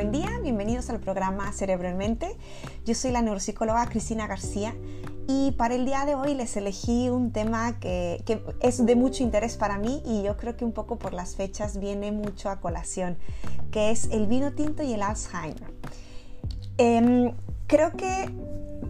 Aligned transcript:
Buen 0.00 0.12
día, 0.12 0.30
bienvenidos 0.42 0.88
al 0.88 0.98
programa 0.98 1.52
Cerebralmente. 1.52 2.34
Yo 2.86 2.94
soy 2.94 3.10
la 3.10 3.20
neuropsicóloga 3.20 3.86
Cristina 3.86 4.26
García 4.26 4.74
y 5.28 5.50
para 5.58 5.74
el 5.74 5.84
día 5.84 6.06
de 6.06 6.14
hoy 6.14 6.32
les 6.32 6.56
elegí 6.56 7.10
un 7.10 7.32
tema 7.32 7.78
que, 7.80 8.24
es 8.62 8.86
de 8.86 8.96
mucho 8.96 9.22
interés 9.22 9.58
para 9.58 9.76
mí 9.76 10.02
y 10.06 10.22
yo 10.22 10.38
creo 10.38 10.56
que 10.56 10.64
un 10.64 10.72
poco 10.72 10.98
por 10.98 11.12
las 11.12 11.36
fechas 11.36 11.78
viene 11.78 12.12
mucho 12.12 12.48
a 12.48 12.62
colación, 12.62 13.18
que 13.70 13.90
es 13.90 14.06
el 14.06 14.26
vino 14.26 14.54
tinto 14.54 14.82
y 14.82 14.94
el 14.94 15.02
Alzheimer. 15.02 15.70
Em, 16.78 17.34
creo 17.70 17.92
que 17.92 18.28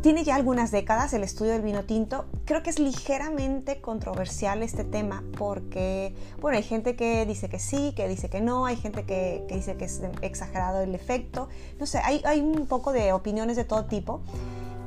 tiene 0.01 0.25
ya 0.25 0.35
algunas 0.37 0.71
décadas 0.71 1.13
el 1.13 1.23
estudio 1.23 1.53
del 1.53 1.61
vino 1.61 1.85
tinto. 1.85 2.25
Creo 2.47 2.63
que 2.63 2.71
es 2.71 2.79
ligeramente 2.79 3.83
controversial 3.83 4.63
este 4.63 4.85
tema 4.85 5.23
porque, 5.37 6.15
bueno, 6.41 6.57
hay 6.57 6.63
gente 6.63 6.97
que 6.97 7.27
dice 7.27 7.51
que 7.51 7.59
sí, 7.59 7.93
que 7.95 8.09
dice 8.09 8.31
que 8.31 8.41
no, 8.41 8.65
hay 8.65 8.77
gente 8.77 9.05
que, 9.05 9.45
dice 9.51 9.77
que 9.77 9.85
es 9.85 10.01
exagerado 10.23 10.81
el 10.81 10.95
efecto. 10.95 11.51
No 11.79 11.85
sé, 11.85 11.99
hay, 12.03 12.23
hay, 12.25 12.41
un 12.41 12.67
poco 12.67 12.95
de 12.95 13.13
opiniones 13.13 13.59
de 13.59 13.65
todo 13.65 13.85
tipo. 13.85 14.23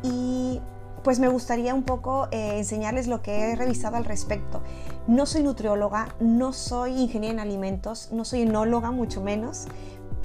Y 0.01 0.59
pues 1.03 1.20
me 1.20 1.27
gustaría 1.27 1.75
un 1.75 1.84
poco 1.84 2.27
eh, 2.31 2.57
enseñarles 2.57 3.07
lo 3.07 3.21
que 3.21 3.51
he 3.51 3.55
revisado 3.55 3.98
al 3.98 4.05
respecto. 4.05 4.63
No 5.05 5.27
soy 5.27 5.43
nutrióloga, 5.43 6.15
no 6.20 6.51
soy 6.51 6.93
ingeniera 6.93 7.34
en 7.34 7.39
alimentos, 7.39 8.09
no 8.12 8.25
soy 8.25 8.41
enóloga 8.41 8.89
mucho 8.89 9.21
menos, 9.21 9.67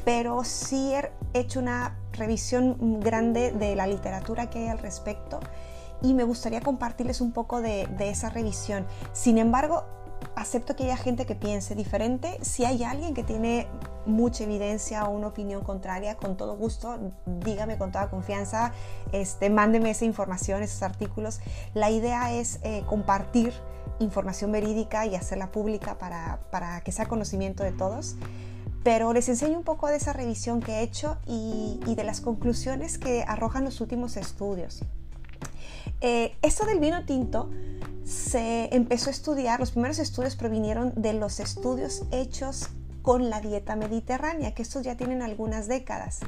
pero 0.05 0.45
sí 0.45 0.93
he 0.95 1.11
hecho 1.39 1.61
una 1.61 1.99
revisión 2.13 3.01
grande 3.01 3.53
de 3.53 3.77
la 3.77 3.87
literatura 3.87 4.51
que 4.51 4.61
hay 4.61 4.69
al 4.69 4.79
respecto 4.79 5.41
y 6.03 6.15
me 6.15 6.25
gustaría 6.25 6.61
compartirles 6.61 7.21
un 7.21 7.33
poco 7.33 7.61
de, 7.61 7.89
esa 8.01 8.31
revisión. 8.31 8.87
Sin 9.13 9.39
embargo, 9.39 9.85
acepto 10.37 10.77
que 10.77 10.85
haya 10.85 10.97
gente 10.97 11.27
que 11.27 11.35
piense 11.35 11.75
diferente. 11.75 12.39
Si 12.43 12.65
hay 12.65 12.85
alguien 12.85 13.15
que 13.15 13.25
tiene 13.25 13.67
mucha 14.07 14.45
evidencia 14.45 15.05
o 15.05 15.11
una 15.11 15.29
opinión 15.29 15.63
contraria, 15.63 16.17
con 16.17 16.37
todo 16.37 16.57
gusto, 16.57 16.99
dígame 17.27 17.79
con 17.79 17.93
toda 17.93 18.11
confianza, 18.11 18.73
este, 19.13 19.51
mándeme 19.51 19.91
esa 19.91 20.05
información, 20.05 20.63
esos 20.63 20.83
artículos. 20.83 21.41
La 21.75 21.91
idea 21.91 22.33
es 22.33 22.61
eh, 22.63 22.85
compartir 22.87 23.53
información 23.99 24.53
verídica 24.53 25.07
y 25.07 25.17
hacerla 25.17 25.51
pública 25.51 25.99
para, 25.99 26.39
para 26.51 26.81
que 26.83 26.93
sea 26.93 27.07
conocimiento 27.07 27.65
de 27.65 27.73
todos 27.73 28.17
pero 28.83 29.13
les 29.13 29.29
enseño 29.29 29.59
un 29.59 29.65
poco 29.65 29.89
de 29.89 29.97
esa 29.97 30.13
revisión 30.13 30.61
que 30.61 30.73
he 30.79 30.83
hecho 30.83 31.19
y, 31.27 31.81
de 31.95 32.05
las 32.05 32.21
conclusiones 32.21 32.99
que 32.99 33.25
arrojan 33.27 33.65
los 33.65 33.81
últimos 33.81 34.17
estudios. 34.17 34.81
Eh, 36.01 36.37
esto 36.43 36.65
del 36.65 36.79
vino 36.79 37.05
tinto 37.05 37.51
se 38.05 38.75
empezó 38.75 39.11
a 39.11 39.13
estudiar, 39.13 39.59
los 39.61 39.73
primeros 39.73 39.99
estudios 39.99 40.37
provinieron 40.37 40.93
de 40.97 41.13
los 41.13 41.41
estudios 41.41 42.05
hechos 42.13 42.69
con 43.03 43.31
la 43.31 43.41
dieta 43.41 43.75
mediterránea, 43.75 44.55
que 44.55 44.63
estos 44.63 44.83
ya 44.83 44.97
tienen 44.97 45.23
algunas 45.23 45.67
décadas, 45.67 46.21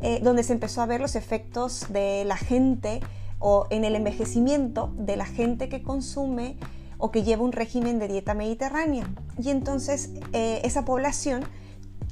eh, 0.00 0.20
donde 0.22 0.42
se 0.42 0.52
empezó 0.52 0.82
a 0.82 0.86
ver 0.86 1.00
los 1.00 1.16
efectos 1.16 1.86
de 1.90 2.24
la 2.24 2.36
gente 2.36 3.00
o 3.38 3.66
en 3.70 3.84
el 3.84 3.94
envejecimiento 3.94 4.92
de 4.96 5.16
la 5.16 5.26
gente 5.26 5.68
que 5.68 5.82
consume 5.82 6.56
o 6.98 7.10
que 7.10 7.22
lleva 7.22 7.44
un 7.44 7.52
régimen 7.52 7.98
de 7.98 8.08
dieta 8.08 8.34
mediterránea. 8.34 9.08
Y 9.38 9.50
entonces 9.50 10.10
eh, 10.32 10.60
esa 10.64 10.84
población 10.84 11.44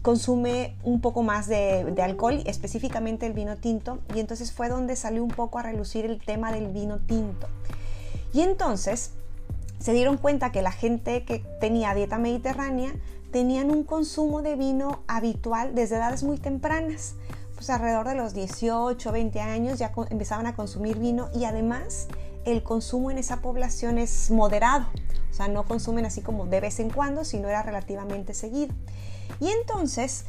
consume 0.07 0.77
un 0.85 1.01
poco 1.01 1.25
más 1.25 1.49
de, 1.49 1.93
alcohol, 2.01 2.41
específicamente 2.47 3.27
el 3.27 3.33
vino 3.33 3.57
tinto, 3.57 3.99
y 4.15 4.21
entonces 4.21 4.53
fue 4.53 4.69
donde 4.69 4.95
salió 4.95 5.25
un 5.25 5.33
poco 5.33 5.59
a 5.59 5.65
relucir 5.65 6.05
el 6.05 6.21
tema 6.21 6.53
del 6.53 6.69
vino 6.69 6.98
tinto. 6.98 7.48
Y 8.33 8.43
entonces 8.43 9.11
se 9.81 9.93
dieron 9.95 10.17
cuenta 10.17 10.53
que 10.53 10.63
la 10.63 10.71
gente 10.71 11.25
que 11.25 11.41
tenía 11.61 11.93
dieta 11.93 12.19
mediterránea 12.19 12.95
tenían 13.33 13.73
un 13.73 13.83
consumo 13.83 14.43
de 14.43 14.55
vino 14.55 15.01
habitual 15.09 15.75
desde 15.75 15.97
edades 15.97 16.23
muy 16.23 16.39
tempranas, 16.39 17.17
pues 17.57 17.69
alrededor 17.69 18.07
de 18.07 18.15
los 18.15 18.33
18, 18.33 19.11
20 19.11 19.41
años 19.41 19.81
ya 19.81 19.91
empezaban 20.09 20.47
a 20.47 20.55
consumir 20.55 21.01
vino 21.01 21.30
y 21.35 21.47
además 21.47 22.07
el 22.45 22.63
consumo 22.63 23.11
en 23.11 23.19
esa 23.19 23.41
población 23.41 23.98
es 23.98 24.30
moderado, 24.30 24.86
o 25.33 25.35
sea, 25.35 25.48
no 25.48 25.64
consumen 25.64 26.07
así 26.07 26.20
como 26.20 26.47
de 26.47 26.61
vez 26.61 26.79
en 26.79 26.91
cuando, 26.91 27.25
sino 27.25 27.48
era 27.48 27.64
relativamente 27.64 28.35
seguido. 28.35 28.73
Y 29.41 29.48
entonces, 29.48 30.25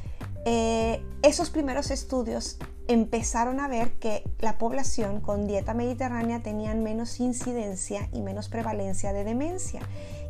eh, 0.46 1.03
esos 1.22 1.50
primeros 1.50 1.91
estudios 1.91 2.58
empezaron 2.88 3.59
a 3.59 3.68
ver 3.68 3.91
que 3.94 4.24
la 4.40 4.58
población 4.58 5.19
con 5.19 5.46
dieta 5.46 5.74
mediterránea 5.74 6.41
tenían 6.41 6.84
menos 6.84 7.19
incidencia 7.19 8.07
y 8.13 8.22
menos 8.22 8.47
prevalencia 8.50 9.13
de 9.13 9.24
demencia. 9.24 9.81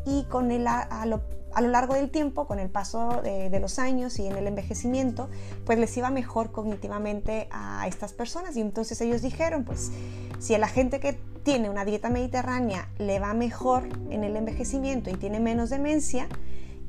Y 0.06 0.24
con 0.24 0.52
el, 0.52 0.66
a, 0.68 1.06
lo, 1.06 1.22
largo 1.62 1.94
del 1.94 2.10
tiempo, 2.10 2.48
con 2.48 2.60
el 2.60 2.70
paso 2.70 3.22
de, 3.24 3.50
de, 3.50 3.60
los 3.60 3.78
años 3.78 4.18
y 4.20 4.26
en 4.26 4.38
el 4.38 4.48
envejecimiento, 4.48 5.30
pues 5.66 5.78
les 5.78 5.96
iba 5.98 6.10
mejor 6.10 6.52
cognitivamente 6.52 7.48
a 7.52 7.86
estas 7.88 8.14
personas. 8.14 8.56
Y 8.56 8.62
entonces 8.62 9.00
ellos 9.02 9.22
dijeron, 9.22 9.66
pues 9.66 9.92
si 10.40 10.56
a 10.56 10.60
la 10.60 10.68
gente 10.68 11.00
que 11.00 11.14
tiene 11.44 11.70
una 11.70 11.86
dieta 11.86 12.10
mediterránea 12.10 12.90
le 12.98 13.20
va 13.20 13.34
mejor 13.34 13.88
en 14.10 14.24
el 14.24 14.36
envejecimiento 14.36 15.10
y 15.10 15.14
tiene 15.14 15.40
menos 15.40 15.70
demencia, 15.70 16.28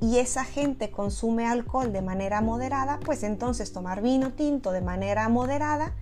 y 0.01 0.19
esa 0.19 0.45
gente 0.45 0.91
consume 0.91 1.47
alcohol 1.47 1.93
de 1.93 2.03
manera 2.03 2.41
moderada, 2.41 3.01
pues 3.05 3.23
entonces 3.23 3.73
tomar 3.73 4.03
vino 4.03 4.33
tinto 4.33 4.71
de 4.71 4.81
manera 4.81 5.29
moderada 5.29 5.93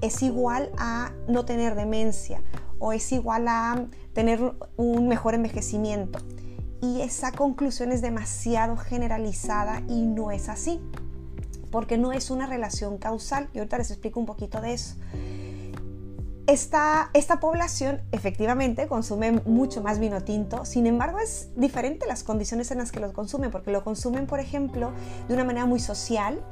es 0.00 0.22
igual 0.22 0.70
a 0.78 1.12
no 1.28 1.44
tener 1.44 1.74
demencia 1.74 2.42
o 2.78 2.92
es 2.92 3.12
igual 3.12 3.48
a 3.48 3.84
tener 4.12 4.54
un 4.76 5.08
mejor 5.08 5.34
envejecimiento. 5.34 6.20
Y 6.80 7.02
esa 7.02 7.32
conclusión 7.32 7.92
es 7.92 8.00
demasiado 8.00 8.76
generalizada 8.76 9.82
y 9.86 10.02
no 10.02 10.30
es 10.30 10.48
así, 10.48 10.80
porque 11.70 11.98
no 11.98 12.12
es 12.12 12.30
una 12.30 12.46
relación 12.46 12.96
causal. 12.96 13.50
Y 13.52 13.58
ahorita 13.58 13.76
les 13.78 13.90
explico 13.90 14.18
un 14.18 14.26
poquito 14.26 14.62
de 14.62 14.72
eso. 14.72 14.96
Esta, 16.50 17.38
población 17.40 18.00
efectivamente 18.10 18.88
consume 18.88 19.30
mucho 19.30 19.82
más 19.82 20.00
vino 20.00 20.24
tinto, 20.24 20.64
sin 20.64 20.88
embargo 20.88 21.20
es 21.20 21.50
diferente 21.54 22.08
las 22.08 22.24
condiciones 22.24 22.72
en 22.72 22.78
las 22.78 22.90
que 22.90 22.98
lo 22.98 23.12
consumen, 23.12 23.52
porque 23.52 23.70
lo 23.70 23.84
consumen, 23.84 24.26
por 24.26 24.40
ejemplo, 24.40 24.90
de 25.28 25.34
una 25.34 25.44
manera 25.44 25.64
muy 25.66 25.78
social, 25.78 26.42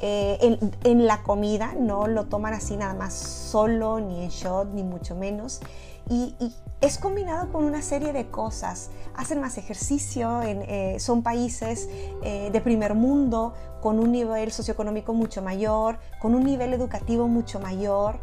eh, 0.00 0.60
en, 0.84 1.06
la 1.08 1.24
comida, 1.24 1.74
no 1.76 2.06
lo 2.06 2.26
toman 2.26 2.54
así 2.54 2.76
nada 2.76 2.94
más 2.94 3.14
solo, 3.14 3.98
ni 3.98 4.22
en 4.22 4.30
shot, 4.30 4.68
ni 4.74 4.84
mucho 4.84 5.16
menos, 5.16 5.60
y, 6.08 6.36
es 6.80 6.96
combinado 6.96 7.50
con 7.50 7.64
una 7.64 7.82
serie 7.82 8.12
de 8.12 8.28
cosas, 8.28 8.90
hacen 9.16 9.40
más 9.40 9.58
ejercicio, 9.58 10.40
eh, 10.44 10.94
son 11.00 11.24
países 11.24 11.88
eh, 12.22 12.50
de 12.52 12.60
primer 12.60 12.94
mundo, 12.94 13.54
con 13.80 13.98
un 13.98 14.12
nivel 14.12 14.52
socioeconómico 14.52 15.14
mucho 15.14 15.42
mayor, 15.42 15.98
con 16.20 16.36
un 16.36 16.44
nivel 16.44 16.72
educativo 16.72 17.26
mucho 17.26 17.58
mayor, 17.58 18.20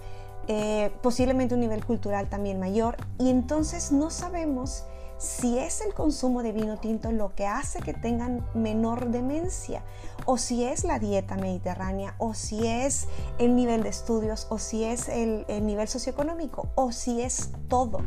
eh, 0.47 0.91
posiblemente 1.01 1.55
un 1.55 1.61
nivel 1.61 1.83
cultural 1.85 2.29
también 2.29 2.59
mayor, 2.59 2.97
y 3.19 3.29
entonces 3.29 3.91
no 3.91 4.09
sabemos 4.09 4.83
si 5.17 5.57
es 5.57 5.79
el 5.79 5.93
consumo 5.93 6.43
de 6.43 6.51
vino 6.51 6.77
tinto 6.77 7.11
lo 7.11 7.33
que 7.35 7.47
hace 7.47 7.79
que 7.79 7.93
tengan 7.93 8.45
menor 8.53 9.11
demencia, 9.11 9.81
o 10.25 10.37
si 10.37 10.65
es 10.65 10.83
la 10.83 10.99
dieta 10.99 11.35
mediterránea, 11.35 12.15
o 12.17 12.33
si 12.33 12.67
es 12.67 13.07
el 13.39 13.55
nivel 13.55 13.83
de 13.83 13.89
estudios, 13.89 14.47
o 14.49 14.59
si 14.59 14.83
es 14.83 15.07
el, 15.07 15.45
el 15.47 15.65
nivel 15.65 15.87
socioeconómico, 15.87 16.67
o 16.75 16.91
si 16.91 17.21
es 17.21 17.51
todo. 17.69 18.01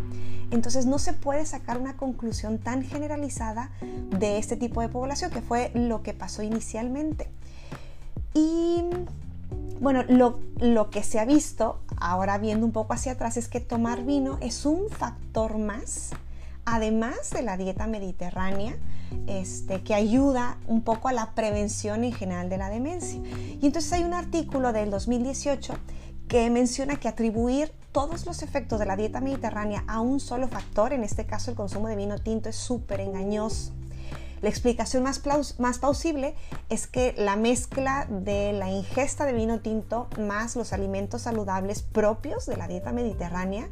Entonces 0.51 0.87
no 0.87 0.99
se 0.99 1.15
puede 1.15 1.47
sacar 1.47 1.79
una 1.79 1.97
conclusión 1.97 2.59
tan 2.59 2.83
generalizada 2.83 3.71
de 4.11 4.39
este 4.39 4.57
tipo 4.57 4.81
de 4.83 4.89
población, 4.89 5.31
que 5.31 5.41
fue 5.41 5.71
lo 5.75 6.03
que 6.03 6.13
pasó 6.13 6.43
inicialmente. 6.43 7.31
Y 8.35 8.85
bueno, 9.81 10.03
lo, 10.09 10.91
que 10.91 11.03
se 11.03 11.21
ha 11.21 11.25
visto, 11.25 11.81
ahora 11.99 12.39
viendo 12.39 12.67
un 12.67 12.73
poco 12.73 12.95
hacia 12.95 13.13
atrás, 13.13 13.37
es 13.37 13.49
que 13.49 13.61
tomar 13.61 14.05
vino 14.05 14.39
es 14.41 14.67
un 14.67 14.89
factor 14.91 15.59
más, 15.59 16.11
además 16.65 17.31
de 17.31 17.43
la 17.43 17.57
dieta 17.57 17.87
mediterránea, 17.87 18.77
este, 19.27 19.83
que 19.83 19.95
ayuda 19.95 20.59
un 20.67 20.83
poco 20.83 21.09
a 21.09 21.13
la 21.13 21.35
prevención 21.35 22.05
en 22.05 22.13
general 22.13 22.49
de 22.49 22.59
la 22.59 22.71
demencia. 22.71 23.21
Y 23.61 23.67
entonces 23.67 23.93
hay 23.93 24.05
un 24.05 24.15
artículo 24.15 24.73
del 24.73 24.91
2018 24.91 25.75
que 26.27 26.51
menciona 26.51 26.97
que 26.97 27.09
atribuir 27.09 27.73
todos 27.93 28.27
los 28.27 28.43
efectos 28.43 28.79
de 28.79 28.87
la 28.87 28.97
dieta 28.97 29.21
mediterránea 29.21 29.85
a 29.87 30.01
un 30.01 30.21
solo 30.21 30.49
factor, 30.49 30.93
en 30.93 31.05
este 31.05 31.25
caso 31.25 31.51
el 31.51 31.57
consumo 31.57 31.89
de 31.89 31.97
vino 31.97 32.19
tinto, 32.19 32.49
es 32.49 32.57
súper 32.57 33.01
engañoso. 33.01 33.73
La 34.41 34.49
explicación 34.49 35.03
más, 35.03 35.19
plausible 35.19 36.35
es 36.69 36.87
que 36.87 37.15
la 37.17 37.37
mezcla 37.37 38.07
de 38.09 38.53
la 38.53 38.71
ingesta 38.71 39.27
de 39.27 39.33
vino 39.33 39.61
tinto 39.61 40.09
más 40.19 40.57
los 40.57 40.73
alimentos 40.73 41.23
saludables 41.23 41.83
propios 41.83 42.47
de 42.47 42.57
la 42.57 42.69
dieta 42.69 42.93
mediterránea, 42.93 43.69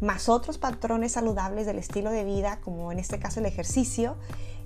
más 0.00 0.28
otros 0.28 0.58
patrones 0.58 1.12
saludables 1.12 1.66
del 1.66 1.78
estilo 1.78 2.10
de 2.10 2.24
vida, 2.24 2.60
como 2.62 2.92
en 2.92 2.98
este 2.98 3.18
caso 3.18 3.40
el 3.40 3.46
ejercicio, 3.46 4.16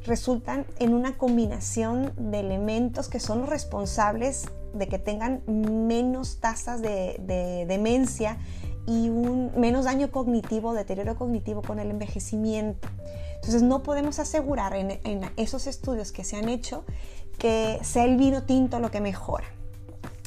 resultan 0.04 0.66
en 0.78 0.94
una 0.94 1.18
combinación 1.18 2.12
de 2.16 2.40
elementos 2.40 3.08
que 3.08 3.20
son 3.20 3.40
los 3.40 3.48
responsables 3.48 4.46
de 4.72 4.88
que 4.88 4.98
tengan 4.98 5.42
menos 5.46 6.38
tasas 6.40 6.80
de, 6.80 7.64
demencia 7.66 8.38
y 8.86 9.08
un 9.08 9.52
menos 9.56 9.84
daño 9.84 10.10
cognitivo, 10.10 10.72
deterioro 10.74 11.16
cognitivo 11.16 11.62
con 11.62 11.78
el 11.78 11.90
envejecimiento. 11.90 12.88
Entonces 13.40 13.62
no 13.62 13.82
podemos 13.82 14.18
asegurar 14.18 14.74
en, 14.74 15.00
esos 15.36 15.66
estudios 15.66 16.12
que 16.12 16.24
se 16.24 16.36
han 16.36 16.48
hecho 16.48 16.84
que 17.38 17.78
sea 17.82 18.04
el 18.04 18.18
vino 18.18 18.42
tinto 18.42 18.80
lo 18.80 18.90
que 18.90 19.00
mejora. 19.00 19.46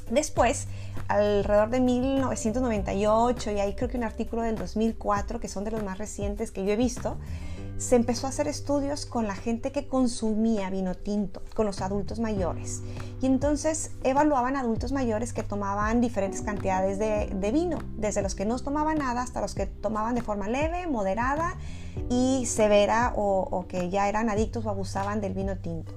Después, 0.10 0.68
alrededor 1.08 1.70
de 1.70 1.80
1998, 1.80 3.52
y 3.52 3.60
ahí 3.60 3.76
creo 3.76 3.88
que 3.88 3.98
un 3.98 4.04
artículo 4.04 4.42
del 4.42 4.56
2004, 4.56 5.40
que 5.40 5.48
son 5.48 5.64
de 5.64 5.72
los 5.72 5.84
más 5.84 6.00
recientes 6.00 6.52
que 6.52 6.66
yo 6.66 6.72
he 6.72 6.76
visto, 6.76 7.18
se 7.84 7.98
empezó 7.98 8.28
a 8.28 8.30
hacer 8.30 8.48
estudios 8.48 9.06
con 9.06 9.28
la 9.28 9.36
gente 9.36 9.74
que 9.74 9.88
consumía 9.88 10.70
vino 10.70 10.96
tinto, 10.96 11.42
con 11.54 11.66
los 11.66 11.82
adultos 11.82 12.20
mayores. 12.20 12.82
Y 13.22 13.26
entonces 13.26 13.92
evaluaban 14.04 14.56
adultos 14.56 14.94
mayores 14.94 15.34
que 15.34 15.44
tomaban 15.44 16.00
diferentes 16.00 16.42
cantidades 16.42 16.98
de, 16.98 17.52
vino, 17.52 17.80
desde 17.98 18.22
los 18.22 18.36
que 18.36 18.46
no 18.46 18.58
tomaban 18.58 19.00
nada 19.00 19.22
hasta 19.22 19.42
los 19.42 19.54
que 19.54 19.66
tomaban 19.66 20.16
de 20.16 20.22
forma 20.22 20.48
leve, 20.48 20.88
moderada 20.88 21.56
y 22.10 22.46
severa 22.46 23.14
o, 23.18 23.48
o 23.52 23.68
que 23.68 23.90
ya 23.90 24.08
eran 24.08 24.30
adictos 24.30 24.66
o 24.66 24.70
abusaban 24.70 25.20
del 25.20 25.34
vino 25.34 25.58
tinto. 25.58 25.92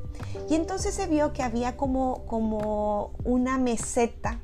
Y 0.51 0.57
entonces 0.57 0.93
se 0.93 1.07
vio 1.07 1.33
que 1.33 1.45
había 1.45 1.77
como, 1.77 2.27
como 2.27 3.13
una 3.25 3.59
meseta 3.59 4.41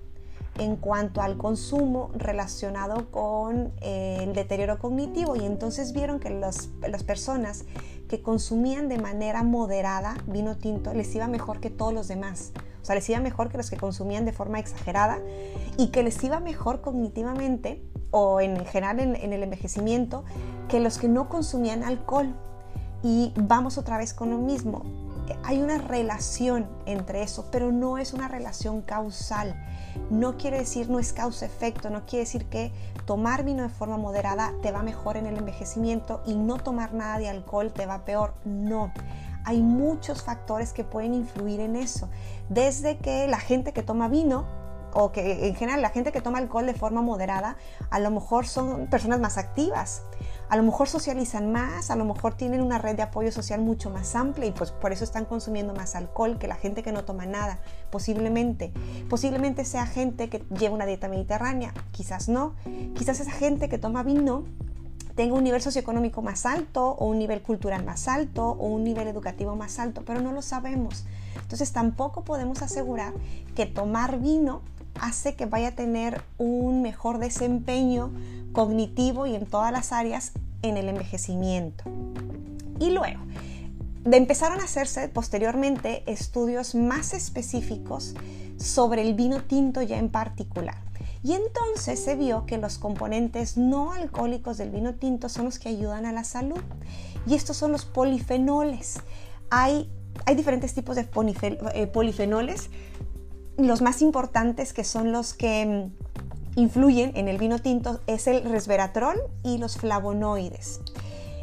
en 0.59 0.77
cuanto 0.77 1.23
al 1.23 1.37
consumo 1.37 2.11
relacionado 2.15 3.11
con 3.11 3.73
eh, 3.81 4.19
el 4.21 4.35
deterioro 4.35 4.79
cognitivo 4.79 5.37
y 5.37 5.45
entonces 5.45 5.93
vieron 5.93 6.21
que 6.21 6.31
las 6.31 6.69
personas 7.05 7.65
que 8.09 8.23
consumían 8.23 8.89
de 8.89 8.99
manera 8.99 9.43
moderada 9.43 10.17
vino 10.27 10.59
tinto 10.59 10.93
les 10.93 11.15
iba 11.15 11.29
mejor 11.29 11.61
que 11.61 11.71
todos 11.71 11.95
los 11.95 12.09
demás. 12.09 12.53
O 12.83 12.85
sea, 12.85 12.95
les 12.95 13.09
iba 13.09 13.21
mejor 13.21 13.49
que 13.49 13.57
los 13.57 13.71
que 13.71 13.77
consumían 13.77 14.25
de 14.25 14.33
forma 14.33 14.59
exagerada 14.59 15.19
y 15.79 15.89
que 15.89 16.03
les 16.03 16.23
iba 16.23 16.41
mejor 16.41 16.81
cognitivamente 16.81 17.83
o 18.11 18.41
en 18.41 18.65
general 18.67 19.01
en 19.01 19.33
el 19.33 19.43
envejecimiento 19.43 20.25
que 20.69 20.81
los 20.81 20.99
que 20.99 21.09
no 21.09 21.29
consumían 21.29 21.85
alcohol. 21.85 22.35
Y 23.03 23.33
vamos 23.37 23.79
otra 23.79 23.99
vez 23.99 24.13
con 24.15 24.31
lo 24.31 24.39
mismo. 24.39 25.12
Hay 25.45 25.63
una 25.63 25.79
relación 25.79 26.69
entre 26.87 27.23
eso, 27.23 27.49
pero 27.51 27.73
no 27.73 27.99
es 27.99 28.13
una 28.13 28.29
relación 28.29 28.83
causal 28.83 29.57
no 30.11 30.37
quiere 30.37 30.59
decir, 30.59 30.89
no 30.89 30.99
es 30.99 31.13
causa-efecto, 31.13 31.91
no 31.91 32.07
quiere 32.07 32.25
decir 32.25 32.47
que 32.47 32.73
tomar 33.07 33.45
vino 33.45 33.63
de 33.63 33.69
forma 33.69 33.97
moderada 33.97 34.53
te 34.63 34.73
va 34.73 34.83
mejor 34.83 35.17
en 35.17 35.27
el 35.27 35.37
envejecimiento 35.37 36.23
y 36.27 36.35
no 36.35 36.59
tomar 36.59 36.95
nada 36.95 37.19
de 37.19 37.29
alcohol 37.29 37.73
te 37.73 37.87
va 37.87 38.05
peor. 38.05 38.35
No. 38.45 38.93
Hay 39.45 39.61
muchos 39.61 40.23
factores 40.23 40.73
que 40.73 40.85
pueden 40.85 41.15
influir 41.15 41.61
en 41.61 41.77
eso. 41.77 42.09
Desde 42.49 42.99
que 42.99 43.27
la 43.27 43.41
gente 43.41 43.73
que 43.73 43.83
toma 43.83 44.09
vino 44.09 44.47
o 44.95 45.11
que 45.11 45.49
en 45.49 45.55
general 45.57 45.81
la 45.83 45.91
gente 45.91 46.13
que 46.13 46.21
toma 46.21 46.39
alcohol 46.39 46.67
de 46.67 46.75
forma 46.75 47.03
moderada, 47.03 47.57
a 47.91 47.99
lo 47.99 48.11
mejor 48.11 48.47
son 48.47 48.87
personas 48.89 49.21
más 49.21 49.39
activas, 49.39 50.03
a 50.49 50.57
lo 50.57 50.63
mejor 50.63 50.89
socializan 50.89 51.51
más, 51.51 51.91
a 51.91 51.97
lo 51.97 52.05
mejor 52.05 52.35
tienen 52.35 52.61
una 52.61 52.79
red 52.79 52.97
de 52.97 53.03
apoyo 53.03 53.33
social 53.33 53.61
mucho 53.61 53.91
más 53.91 54.15
amplia 54.15 54.47
y 54.47 54.53
pues 54.53 54.71
por 54.71 54.93
eso 54.93 55.05
están 55.05 55.25
consumiendo 55.25 55.75
más 55.75 55.95
alcohol 55.95 56.39
que 56.39 56.47
la 56.47 56.57
gente 56.57 56.83
que 56.83 56.93
no 56.93 57.05
toma 57.05 57.27
nada, 57.27 57.61
posiblemente. 57.91 58.73
Posiblemente 59.09 59.65
sea 59.65 59.87
gente 59.87 60.29
que 60.29 60.45
lleva 60.59 60.75
una 60.75 60.87
dieta 60.87 61.09
mediterránea, 61.09 61.73
quizás 61.91 62.29
no. 62.29 62.55
Quizás 62.95 63.21
esa 63.21 63.33
gente 63.33 63.69
que 63.69 63.79
toma 63.79 64.03
vino 64.03 64.45
tenga 65.15 65.35
un 65.35 65.45
nivel 65.45 65.61
socioeconómico 65.61 66.23
más 66.23 66.47
alto 66.47 66.91
o 66.91 67.07
un 67.07 67.19
nivel 67.19 67.43
cultural 67.43 67.85
más 67.85 68.09
alto 68.09 68.51
o 68.51 68.67
un 68.67 68.85
nivel 68.85 69.09
educativo 69.09 69.57
más 69.57 69.79
alto, 69.79 70.03
pero 70.05 70.21
no 70.21 70.33
lo 70.33 70.43
sabemos. 70.43 71.05
Entonces 71.41 71.73
tampoco 71.73 72.25
podemos 72.25 72.63
asegurar 72.63 73.13
que 73.55 73.67
tomar 73.67 74.19
vino 74.19 74.63
hace 75.01 75.35
que 75.35 75.47
vaya 75.47 75.69
a 75.69 75.75
tener 75.75 76.23
un 76.39 76.83
mejor 76.83 77.19
desempeño 77.19 78.11
cognitivo 78.53 79.27
y 79.27 79.35
en 79.35 79.47
todas 79.47 79.73
las 79.73 79.93
áreas 79.93 80.33
en 80.63 80.77
el 80.77 80.89
envejecimiento. 80.89 81.85
Y 82.79 82.91
luego, 82.91 83.21
empezaron 84.05 84.61
a 84.61 84.65
hacerse 84.65 85.09
posteriormente 85.09 86.03
estudios 86.11 86.75
más 86.75 87.15
específicos 87.15 88.15
sobre 88.57 89.03
el 89.03 89.15
vino 89.15 89.43
tinto 89.43 89.83
ya 89.83 89.99
en 89.99 90.09
particular. 90.09 90.77
Y 91.25 91.35
entonces 91.35 92.03
se 92.03 92.17
vio 92.17 92.47
que 92.47 92.59
los 92.59 92.79
componentes 92.79 93.57
no 93.57 93.93
alcohólicos 93.93 94.59
del 94.59 94.71
vino 94.71 94.95
tinto 94.95 95.29
son 95.29 95.45
los 95.45 95.61
que 95.61 95.69
ayudan 95.69 96.05
a 96.05 96.13
la 96.13 96.25
salud. 96.25 96.61
Y 97.27 97.35
estos 97.35 97.57
son 97.57 97.71
los 97.71 97.85
polifenoles. 97.85 99.01
Hay, 99.51 99.89
hay 100.27 100.35
diferentes 100.35 100.75
tipos 100.75 100.97
de 100.97 101.09
eh, 101.75 101.87
polifenoles 101.87 102.71
los 103.57 103.83
más 103.83 104.03
importantes 104.03 104.73
que 104.73 104.85
son 104.85 105.13
los 105.13 105.35
que 105.35 105.91
mm, 106.57 106.61
influyen 106.61 107.17
en 107.17 107.29
el 107.29 107.39
vino 107.39 107.59
tinto 107.59 108.01
es 108.07 108.27
el 108.27 108.45
resveratrol 108.45 109.21
y 109.43 109.59
los 109.59 109.77
flavonoides. 109.77 110.81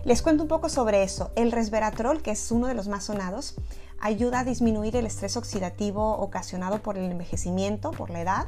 Les 0.06 0.22
cuento 0.22 0.44
un 0.44 0.50
poco 0.50 0.70
sobre 0.70 1.04
eso. 1.04 1.32
El 1.36 1.52
resveratrol, 1.52 2.22
que 2.22 2.32
es 2.32 2.52
uno 2.52 2.68
de 2.68 2.74
los 2.74 2.88
más 2.88 3.06
sonados, 3.06 3.56
ayuda 4.00 4.40
a 4.40 4.44
disminuir 4.44 4.96
el 4.96 5.06
estrés 5.06 5.36
oxidativo 5.36 6.18
ocasionado 6.18 6.82
por 6.82 6.98
el 6.98 7.12
envejecimiento, 7.12 7.92
por 7.92 8.10
la 8.10 8.22
edad, 8.22 8.48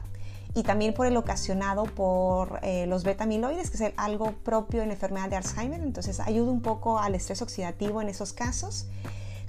y 0.54 0.64
también 0.64 0.94
por 0.94 1.08
el 1.08 1.16
ocasionado 1.16 1.86
por 1.86 2.60
eh, 2.62 2.86
los 2.86 3.04
beta-amiloides, 3.04 3.70
que 3.70 3.84
es 3.84 3.94
algo 3.96 4.34
propio 4.44 4.82
en 4.82 4.90
la 4.90 4.96
enfermedad 4.96 5.30
de 5.30 5.38
Alzheimer. 5.38 5.82
Entonces 5.82 6.20
ayuda 6.20 6.52
un 6.52 6.62
poco 6.62 7.00
al 7.00 7.16
estrés 7.16 7.42
oxidativo 7.42 8.02
en 8.02 8.10
esos 8.10 8.34
casos 8.34 8.88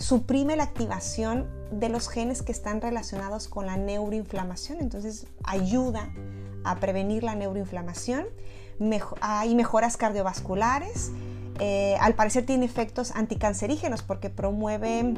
suprime 0.02 0.56
la 0.56 0.64
activación 0.64 1.48
de 1.70 1.88
los 1.88 2.08
genes 2.08 2.42
que 2.42 2.52
están 2.52 2.80
relacionados 2.80 3.46
con 3.48 3.66
la 3.66 3.76
neuroinflamación, 3.76 4.80
entonces 4.80 5.26
ayuda 5.44 6.12
a 6.64 6.76
prevenir 6.76 7.22
la 7.22 7.34
neuroinflamación, 7.34 8.26
hay 9.20 9.54
mejoras 9.54 9.96
cardiovasculares, 9.96 11.12
eh, 11.60 11.96
al 12.00 12.14
parecer 12.14 12.44
tiene 12.44 12.64
efectos 12.66 13.12
anticancerígenos 13.12 14.02
porque 14.02 14.28
promueve 14.28 15.14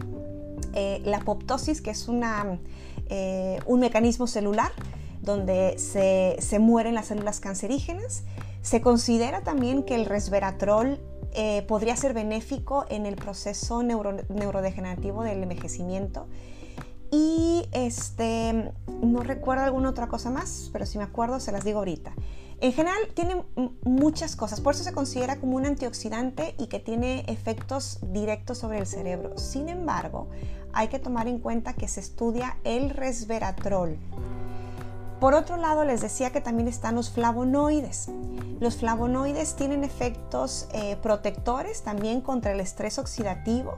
eh, 0.75 1.01
la 1.05 1.19
apoptosis, 1.19 1.81
que 1.81 1.91
es 1.91 2.07
una, 2.07 2.59
eh, 3.09 3.61
un 3.67 3.81
mecanismo 3.81 4.27
celular 4.27 4.71
donde 5.23 5.79
se, 5.79 6.37
se 6.41 6.59
mueren 6.59 6.95
las 6.95 7.07
células 7.07 7.41
cancerígenas. 7.41 8.25
Se 8.61 8.83
considera 8.83 9.43
también 9.43 9.83
que 9.83 9.95
el 9.95 10.05
resveratrol 10.05 11.01
eh, 11.35 11.63
podría 11.69 11.97
ser 11.97 12.15
benéfico 12.15 12.87
en 12.89 13.07
el 13.07 13.17
proceso 13.17 13.83
neurodegenerativo 13.83 15.23
del 15.23 15.43
envejecimiento. 15.43 16.27
Y 17.11 17.69
este, 17.73 18.73
no 19.03 19.23
recuerdo 19.23 19.65
alguna 19.65 19.91
otra 19.91 20.09
cosa 20.09 20.31
más, 20.31 20.71
pero 20.73 20.87
si 20.87 20.99
me 20.99 21.05
acuerdo 21.05 21.39
se 21.41 21.53
las 21.53 21.65
digo 21.65 21.79
ahorita. 21.79 22.13
En 22.61 22.73
general 22.73 22.99
tiene 23.15 23.45
muchas 23.83 24.37
cosas, 24.37 24.61
por 24.61 24.75
eso 24.75 24.85
se 24.85 24.93
considera 24.93 25.39
como 25.39 25.57
un 25.57 25.67
antioxidante 25.67 26.55
y 26.59 26.69
que 26.69 26.81
tiene 26.81 27.25
efectos 27.29 27.99
directos 28.13 28.59
sobre 28.59 28.79
el 28.79 28.87
cerebro. 28.87 29.37
Sin 29.37 29.69
embargo, 29.69 30.29
hay 30.73 30.89
que 30.89 30.99
tomar 30.99 31.29
en 31.29 31.39
cuenta 31.41 31.75
que 31.75 31.89
se 31.89 32.01
estudia 32.01 32.57
el 32.65 32.91
resveratrol. 32.91 33.99
Por 35.25 35.33
otro 35.33 35.57
lado, 35.57 35.87
les 35.87 36.03
decía 36.03 36.33
que 36.33 36.43
también 36.43 36.69
están 36.69 36.97
los 36.97 37.09
flavonoides. 37.09 38.11
Los 38.61 38.77
flavonoides 38.77 39.57
tienen 39.57 39.83
efectos 39.83 40.69
eh, 40.75 40.99
protectores 41.01 41.83
también 41.83 42.21
contra 42.21 42.53
el 42.53 42.61
estrés 42.61 42.99
oxidativo, 42.99 43.75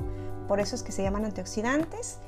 por 0.48 0.58
eso 0.58 0.74
es 0.74 0.82
que 0.82 0.90
se 0.90 1.04
llaman 1.04 1.24
antioxidantes, 1.24 2.18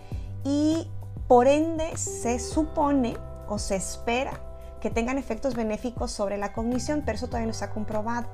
y 0.44 0.86
por 1.26 1.48
ende 1.48 1.96
se 1.96 2.38
supone 2.38 3.16
o 3.48 3.58
se 3.58 3.74
espera 3.74 4.40
que 4.80 4.88
tengan 4.88 5.18
efectos 5.18 5.56
benéficos 5.56 6.12
sobre 6.12 6.38
la 6.38 6.52
cognición, 6.52 7.02
pero 7.04 7.16
eso 7.16 7.26
todavía 7.26 7.52
no 7.52 7.58
ha 7.60 7.70
comprobado. 7.70 8.28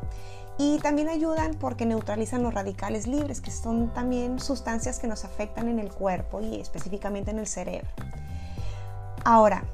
Y 0.59 0.81
también 0.81 1.09
ayudan 1.09 1.55
porque 1.55 1.87
neutralizan 1.87 2.43
los 2.43 2.53
radicales 2.53 3.07
libres, 3.07 3.41
que 3.41 3.53
son 3.53 3.95
también 3.95 4.39
sustancias 4.39 4.99
que 4.99 5.07
nos 5.07 5.25
afectan 5.25 5.69
en 5.69 5.79
el 5.79 5.91
cuerpo 5.91 6.43
y 6.43 6.61
específicamente 6.61 7.31
en 7.31 7.39
el 7.39 7.47
cerebro. 7.47 7.89
Ahora, 9.25 9.65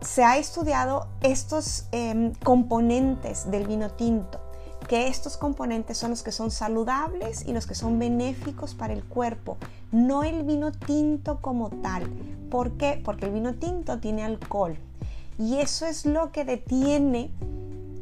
se 0.00 0.24
ha 0.24 0.38
estudiado 0.38 1.06
estos 1.22 1.86
em, 1.92 2.32
componentes 2.44 3.50
del 3.50 3.66
vino 3.66 3.90
tinto, 3.90 4.40
que 4.86 5.08
estos 5.08 5.36
componentes 5.36 5.98
son 5.98 6.10
los 6.10 6.22
que 6.22 6.32
son 6.32 6.50
saludables 6.50 7.44
y 7.46 7.52
los 7.52 7.66
que 7.66 7.74
son 7.74 7.98
benéficos 7.98 8.74
para 8.74 8.92
el 8.92 9.04
cuerpo, 9.04 9.56
no 9.92 10.24
el 10.24 10.44
vino 10.44 10.72
tinto 10.72 11.40
como 11.40 11.70
tal. 11.70 12.08
¿Por 12.50 12.72
qué? 12.72 13.00
Porque 13.04 13.26
el 13.26 13.32
vino 13.32 13.54
tinto 13.54 13.98
tiene 13.98 14.24
alcohol 14.24 14.78
y 15.38 15.58
eso 15.58 15.86
es 15.86 16.04
lo 16.04 16.32
que 16.32 16.44
detiene 16.44 17.30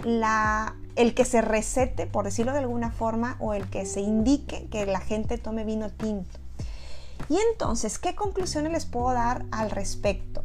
la, 0.04 0.74
el 0.96 1.14
que 1.14 1.26
se 1.26 1.42
recete, 1.42 2.06
por 2.06 2.24
decirlo 2.24 2.52
de 2.52 2.60
alguna 2.60 2.90
forma, 2.90 3.36
o 3.40 3.52
el 3.52 3.68
que 3.68 3.84
se 3.84 4.00
indique 4.00 4.66
que 4.70 4.86
la 4.86 5.00
gente 5.00 5.36
tome 5.36 5.64
vino 5.64 5.90
tinto. 5.90 6.38
Y 7.28 7.36
entonces, 7.50 7.98
¿qué 7.98 8.14
conclusiones 8.14 8.72
les 8.72 8.86
puedo 8.86 9.12
dar 9.12 9.44
al 9.50 9.70
respecto? 9.70 10.44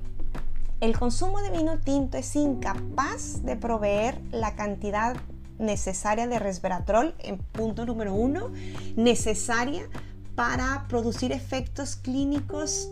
El 0.81 0.97
consumo 0.97 1.39
de 1.43 1.51
vino 1.51 1.77
tinto 1.77 2.17
es 2.17 2.35
incapaz 2.35 3.43
de 3.43 3.55
proveer 3.55 4.19
la 4.31 4.55
cantidad 4.55 5.15
necesaria 5.59 6.25
de 6.25 6.39
resveratrol, 6.39 7.13
en 7.19 7.37
punto 7.37 7.85
número 7.85 8.15
uno, 8.15 8.49
necesaria 8.95 9.87
para 10.33 10.87
producir 10.89 11.33
efectos 11.33 11.95
clínicos 11.97 12.89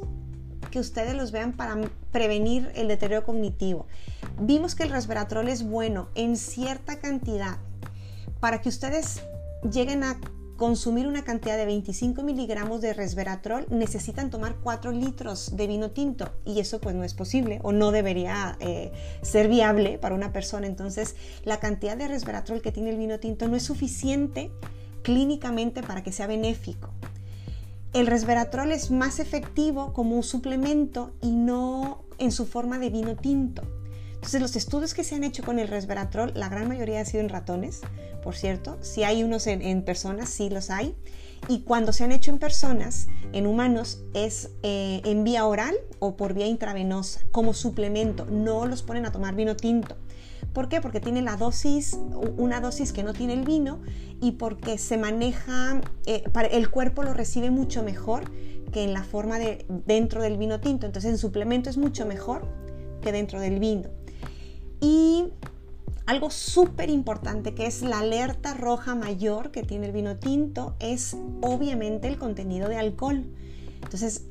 que 0.70 0.78
ustedes 0.78 1.16
los 1.16 1.32
vean 1.32 1.54
para 1.54 1.78
prevenir 2.12 2.72
el 2.76 2.88
deterioro 2.88 3.26
cognitivo. 3.26 3.88
Vimos 4.40 4.76
que 4.76 4.84
el 4.84 4.92
resveratrol 4.92 5.48
es 5.48 5.64
bueno 5.64 6.10
en 6.14 6.38
cierta 6.38 7.00
cantidad 7.00 7.58
para 8.40 8.62
que 8.62 8.70
ustedes 8.70 9.24
lleguen 9.64 10.04
a 10.04 10.20
consumir 10.60 11.08
una 11.08 11.24
cantidad 11.24 11.58
de 11.58 11.66
25 11.66 12.22
miligramos 12.22 12.82
de 12.82 12.94
resveratrol, 12.94 13.66
necesitan 13.70 14.30
tomar 14.30 14.58
4 14.62 14.92
litros 14.92 15.56
de 15.56 15.68
vino 15.68 15.92
tinto 15.92 16.30
y 16.46 16.60
eso 16.60 16.80
pues 16.82 16.94
no 16.94 17.06
es 17.06 17.14
posible 17.14 17.60
o 17.64 17.72
no 17.72 17.92
debería 17.92 18.58
eh, 18.60 18.92
ser 19.22 19.48
viable 19.48 19.98
para 19.98 20.14
una 20.14 20.34
persona. 20.34 20.68
Entonces 20.68 21.16
la 21.46 21.62
cantidad 21.62 21.96
de 21.96 22.10
resveratrol 22.10 22.62
que 22.62 22.74
tiene 22.74 22.90
el 22.90 22.98
vino 22.98 23.20
tinto 23.20 23.48
no 23.48 23.56
es 23.56 23.64
suficiente 23.64 24.52
clínicamente 25.02 25.82
para 25.82 26.04
que 26.04 26.12
sea 26.12 26.28
benéfico. 26.28 26.90
El 27.94 28.06
resveratrol 28.06 28.74
es 28.74 28.92
más 28.92 29.20
efectivo 29.20 29.94
como 29.94 30.18
un 30.18 30.24
suplemento 30.24 31.14
y 31.22 31.32
no 31.32 32.04
en 32.18 32.34
su 32.34 32.46
forma 32.46 32.80
de 32.80 32.90
vino 32.90 33.16
tinto. 33.16 33.64
Entonces 34.20 34.42
los 34.42 34.58
estudios 34.58 34.94
que 34.94 35.06
se 35.06 35.16
han 35.16 35.24
hecho 35.24 35.44
con 35.44 35.60
el 35.60 35.70
resveratrol, 35.70 36.34
la 36.36 36.50
gran 36.50 36.68
mayoría 36.68 37.00
han 37.00 37.06
sido 37.06 37.22
en 37.22 37.30
ratones, 37.30 37.80
por 38.22 38.36
cierto. 38.36 38.78
Si 38.82 39.06
hay 39.06 39.24
unos 39.24 39.48
en, 39.48 39.82
personas, 39.84 40.30
sí 40.30 40.50
los 40.50 40.70
hay. 40.70 40.94
Y 41.48 41.62
cuando 41.62 41.94
se 41.94 42.04
han 42.04 42.12
hecho 42.12 42.30
en 42.30 42.38
personas, 42.38 43.08
en 43.32 43.48
humanos, 43.48 44.04
es 44.14 44.50
eh, 44.62 45.00
en 45.06 45.24
vía 45.24 45.46
oral 45.46 45.74
o 46.00 46.18
por 46.18 46.34
vía 46.34 46.48
intravenosa, 46.48 47.22
como 47.32 47.54
suplemento. 47.54 48.26
No 48.26 48.66
los 48.66 48.84
ponen 48.84 49.06
a 49.06 49.14
tomar 49.14 49.36
vino 49.36 49.56
tinto. 49.56 49.96
¿Por 50.52 50.68
qué? 50.68 50.82
Porque 50.82 51.00
tiene 51.00 51.22
la 51.22 51.38
dosis, 51.38 51.98
una 52.38 52.60
dosis 52.60 52.92
que 52.92 53.04
no 53.04 53.14
tiene 53.14 53.34
el 53.34 53.46
vino 53.46 53.80
y 54.20 54.34
porque 54.34 54.78
se 54.78 54.98
maneja, 54.98 55.80
eh, 56.08 56.26
el 56.52 56.70
cuerpo 56.70 57.04
lo 57.04 57.14
recibe 57.14 57.52
mucho 57.52 57.84
mejor 57.84 58.30
que 58.74 58.84
en 58.84 58.94
la 58.94 59.04
forma 59.04 59.40
de 59.40 59.66
dentro 59.86 60.22
del 60.22 60.38
vino 60.38 60.60
tinto. 60.60 60.86
Entonces 60.86 61.10
en 61.10 61.18
suplemento 61.18 61.70
es 61.70 61.78
mucho 61.78 62.06
mejor 62.06 62.46
que 63.02 63.12
dentro 63.12 63.40
del 63.40 63.60
vino. 63.60 63.90
Y 64.82 65.26
algo 66.06 66.32
súper 66.32 66.90
importante 66.90 67.54
que 67.54 67.68
es 67.68 67.82
la 67.82 68.00
alerta 68.00 68.54
roja 68.54 68.96
mayor 68.96 69.52
que 69.52 69.64
tiene 69.64 69.88
el 69.88 69.92
vino 69.92 70.18
tinto 70.18 70.76
es 70.80 71.16
obviamente 71.42 72.08
el 72.08 72.18
contenido 72.18 72.68
de 72.68 72.78
alcohol. 72.78 73.26
Entonces, 73.84 74.24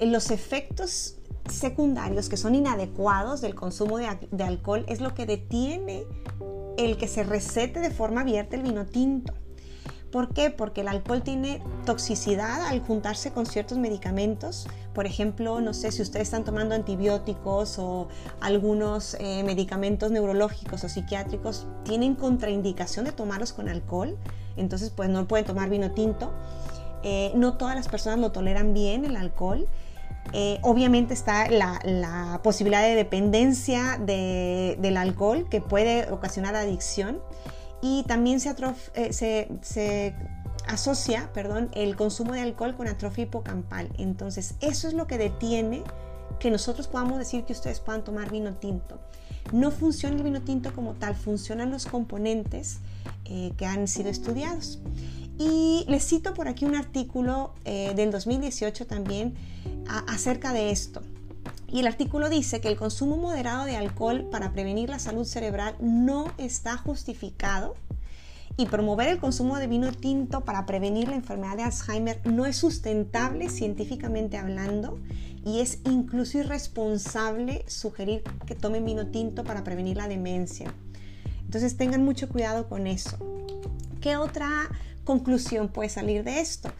los 0.00 0.30
efectos 0.30 1.16
secundarios 1.48 2.28
que 2.28 2.36
son 2.36 2.54
inadecuados 2.54 3.40
del 3.40 3.54
consumo 3.54 3.98
de, 3.98 4.06
de, 4.30 4.44
alcohol 4.44 4.84
es 4.88 5.00
lo 5.00 5.14
que 5.14 5.26
detiene 5.26 6.04
el 6.76 6.96
que 6.96 7.08
se 7.08 7.24
recete 7.24 7.80
de 7.80 7.90
forma 7.90 8.20
abierta 8.20 8.56
el 8.56 8.62
vino 8.62 8.86
tinto. 8.86 9.32
¿Por 10.12 10.34
qué? 10.34 10.50
Porque 10.50 10.82
el 10.82 10.88
alcohol 10.88 11.22
tiene 11.22 11.62
toxicidad 11.86 12.66
al 12.66 12.80
juntarse 12.80 13.32
con 13.32 13.46
ciertos 13.46 13.78
medicamentos. 13.78 14.68
Por 14.92 15.06
ejemplo, 15.06 15.62
no 15.62 15.72
sé 15.72 15.90
si 15.90 16.02
ustedes 16.02 16.28
están 16.28 16.44
tomando 16.44 16.74
antibióticos 16.74 17.78
o 17.78 18.08
algunos 18.42 19.16
eh, 19.18 19.42
medicamentos 19.42 20.10
neurológicos 20.10 20.84
o 20.84 20.88
psiquiátricos, 20.90 21.66
tienen 21.84 22.14
contraindicación 22.14 23.06
de 23.06 23.12
tomarlos 23.12 23.54
con 23.54 23.70
alcohol. 23.70 24.18
Entonces, 24.58 24.90
pues 24.90 25.08
no 25.08 25.26
pueden 25.26 25.46
tomar 25.46 25.70
vino 25.70 25.92
tinto. 25.92 26.30
Eh, 27.02 27.32
no 27.34 27.54
todas 27.56 27.74
las 27.74 27.88
personas 27.88 28.18
lo 28.18 28.32
toleran 28.32 28.74
bien 28.74 29.06
el 29.06 29.16
alcohol. 29.16 29.66
Eh, 30.34 30.58
obviamente 30.60 31.14
está 31.14 31.50
la, 31.50 32.40
posibilidad 32.42 32.82
de 32.82 32.94
dependencia 32.94 33.98
del 33.98 34.96
alcohol 34.98 35.48
que 35.48 35.62
puede 35.62 36.12
ocasionar 36.12 36.54
adicción 36.54 37.20
y 37.82 38.04
también 38.04 38.38
eh, 38.94 39.12
se, 39.12 40.14
asocia 40.68 41.30
perdón, 41.34 41.68
el 41.74 41.96
consumo 41.96 42.32
de 42.32 42.40
alcohol 42.40 42.76
con 42.76 42.88
atrofia 42.88 43.24
hipocampal. 43.24 43.90
Entonces, 43.98 44.54
eso 44.60 44.88
es 44.88 44.94
lo 44.94 45.06
que 45.06 45.18
detiene 45.18 45.82
que 46.38 46.50
nosotros 46.50 46.86
podamos 46.86 47.18
decir 47.18 47.44
que 47.44 47.52
ustedes 47.52 47.80
puedan 47.80 48.04
tomar 48.04 48.30
vino 48.30 48.54
tinto. 48.54 49.00
No 49.52 49.72
funciona 49.72 50.16
el 50.16 50.22
vino 50.22 50.40
tinto 50.40 50.72
como 50.72 50.94
tal, 50.94 51.16
funcionan 51.16 51.70
los 51.70 51.86
componentes 51.86 52.78
eh, 53.24 53.52
que 53.56 53.66
han 53.66 53.88
sido 53.88 54.08
estudiados. 54.08 54.78
Y 55.38 55.84
les 55.88 56.06
cito 56.06 56.34
por 56.34 56.46
aquí 56.46 56.64
un 56.64 56.76
artículo 56.76 57.52
eh, 57.64 57.92
del 57.96 58.12
2018 58.12 58.86
también 58.86 59.34
acerca 60.06 60.52
de 60.52 60.70
esto. 60.70 61.02
Y 61.68 61.80
el 61.80 61.86
artículo 61.86 62.28
dice 62.28 62.60
que 62.60 62.68
el 62.68 62.76
consumo 62.76 63.16
moderado 63.16 63.64
de 63.64 63.76
alcohol 63.76 64.28
para 64.30 64.52
prevenir 64.52 64.90
la 64.90 64.98
salud 64.98 65.24
cerebral 65.24 65.74
no 65.80 66.26
está 66.36 66.76
justificado 66.76 67.74
y 68.56 68.66
promover 68.66 69.08
el 69.08 69.18
consumo 69.18 69.58
de 69.58 69.66
vino 69.66 69.90
tinto 69.92 70.42
para 70.42 70.66
prevenir 70.66 71.08
la 71.08 71.14
enfermedad 71.14 71.56
de 71.56 71.62
Alzheimer 71.62 72.20
no 72.26 72.44
es 72.44 72.56
sustentable 72.56 73.48
científicamente 73.48 74.36
hablando 74.36 74.98
y 75.44 75.60
es 75.60 75.80
incluso 75.84 76.38
irresponsable 76.38 77.64
sugerir 77.66 78.22
que 78.46 78.54
tomen 78.54 78.84
vino 78.84 79.06
tinto 79.06 79.44
para 79.44 79.64
prevenir 79.64 79.96
la 79.96 80.08
demencia. 80.08 80.74
Entonces 81.44 81.76
tengan 81.76 82.04
mucho 82.04 82.28
cuidado 82.28 82.68
con 82.68 82.86
eso. 82.86 83.16
¿Qué 84.00 84.16
otra 84.16 84.50
conclusión 85.04 85.68
puede 85.68 85.88
salir 85.88 86.24
de 86.24 86.40
esto? 86.40 86.70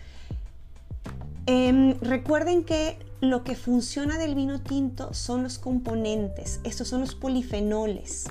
Em, 1.46 1.98
recuerden 2.00 2.64
que 2.64 2.98
lo 3.20 3.42
que 3.42 3.56
funciona 3.56 4.18
del 4.18 4.34
vino 4.34 4.60
tinto 4.60 5.12
son 5.12 5.42
los 5.42 5.58
componentes, 5.58 6.60
estos 6.64 6.88
son 6.88 7.00
los 7.00 7.14
polifenoles, 7.14 8.26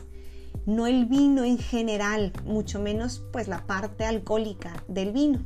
no 0.65 0.87
el 0.87 1.05
vino 1.05 1.43
en 1.43 1.57
general, 1.57 2.31
mucho 2.45 2.79
menos 2.79 3.21
pues 3.33 3.47
la 3.47 3.65
parte 3.65 4.05
alcohólica 4.05 4.83
del 4.87 5.11
vino. 5.11 5.39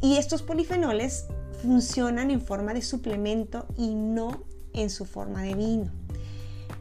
y 0.00 0.16
estos 0.16 0.40
polifenoles 0.40 1.26
funcionan 1.62 2.30
en 2.30 2.40
forma 2.40 2.72
de 2.72 2.80
suplemento 2.80 3.66
y 3.76 3.94
no 3.94 4.44
en 4.72 4.88
su 4.88 5.04
forma 5.04 5.42
de 5.42 5.54
vino. 5.54 5.92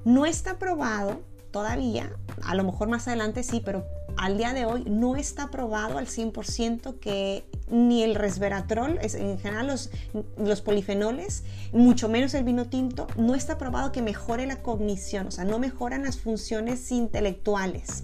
No 0.05 0.25
está 0.25 0.59
probado 0.59 1.19
todavía, 1.51 2.15
a 2.43 2.55
lo 2.55 2.63
mejor 2.63 2.87
más 2.87 3.09
adelante 3.09 3.43
sí, 3.43 3.61
pero 3.63 3.85
al 4.17 4.37
día 4.37 4.53
de 4.53 4.65
hoy 4.65 4.85
no 4.85 5.17
está 5.17 5.51
probado 5.51 5.97
al 5.97 6.07
100% 6.07 6.99
que 6.99 7.43
ni 7.69 8.03
el 8.03 8.15
resveratrol, 8.15 8.99
en 9.01 9.39
general 9.39 9.67
los, 9.67 9.89
los, 10.37 10.61
polifenoles, 10.61 11.43
mucho 11.71 12.09
menos 12.09 12.33
el 12.33 12.43
vino 12.43 12.67
tinto, 12.67 13.07
no 13.17 13.35
está 13.35 13.57
probado 13.57 13.91
que 13.91 14.01
mejore 14.01 14.45
la 14.45 14.61
cognición, 14.61 15.27
o 15.27 15.31
sea, 15.31 15.45
no 15.45 15.59
mejoran 15.59 16.03
las 16.03 16.17
funciones 16.17 16.91
intelectuales. 16.91 18.03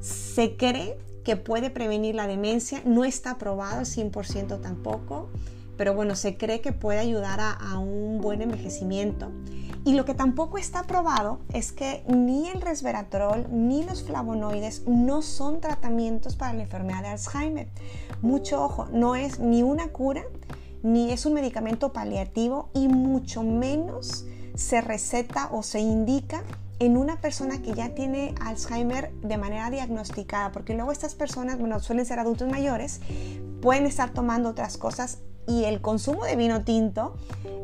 Se 0.00 0.56
cree 0.56 0.98
que 1.24 1.36
puede 1.36 1.70
prevenir 1.70 2.14
la 2.14 2.26
demencia, 2.26 2.82
no 2.84 3.04
está 3.04 3.36
probado 3.38 3.80
al 3.80 3.86
100% 3.86 4.60
tampoco, 4.60 5.28
pero 5.76 5.94
bueno, 5.94 6.14
se 6.14 6.36
cree 6.36 6.60
que 6.60 6.72
puede 6.72 7.00
ayudar 7.00 7.40
a, 7.40 7.78
un 7.78 8.20
buen 8.20 8.42
envejecimiento. 8.42 9.30
Y 9.86 9.94
lo 9.94 10.04
que 10.04 10.14
tampoco 10.14 10.58
está 10.58 10.82
probado 10.82 11.38
es 11.52 11.70
que 11.70 12.02
ni 12.08 12.48
el 12.48 12.60
resveratrol 12.60 13.46
ni 13.52 13.84
los 13.84 14.02
flavonoides 14.02 14.82
no 14.88 15.22
son 15.22 15.60
tratamientos 15.60 16.34
para 16.34 16.54
la 16.54 16.64
enfermedad 16.64 17.02
de 17.02 17.08
Alzheimer. 17.10 17.68
Mucho 18.20 18.64
ojo, 18.64 18.88
no 18.90 19.14
es 19.14 19.38
ni 19.38 19.62
una 19.62 19.92
cura, 19.92 20.24
ni 20.82 21.12
es 21.12 21.24
un 21.24 21.34
medicamento 21.34 21.92
paliativo 21.92 22.68
y 22.74 22.88
mucho 22.88 23.44
menos 23.44 24.26
se 24.56 24.80
receta 24.80 25.50
o 25.52 25.62
se 25.62 25.78
indica 25.78 26.42
en 26.80 26.96
una 26.96 27.20
persona 27.20 27.62
que 27.62 27.72
ya 27.72 27.94
tiene 27.94 28.34
Alzheimer 28.40 29.12
de 29.22 29.38
manera 29.38 29.70
diagnosticada, 29.70 30.50
porque 30.50 30.74
luego 30.74 30.90
estas 30.90 31.14
personas, 31.14 31.60
bueno, 31.60 31.78
suelen 31.78 32.06
ser 32.06 32.18
adultos 32.18 32.50
mayores, 32.50 33.00
pueden 33.62 33.86
estar 33.86 34.10
tomando 34.10 34.48
otras 34.48 34.78
cosas 34.78 35.18
y 35.46 35.64
el 35.64 35.80
consumo 35.80 36.24
de 36.24 36.36
vino 36.36 36.62
tinto 36.62 37.16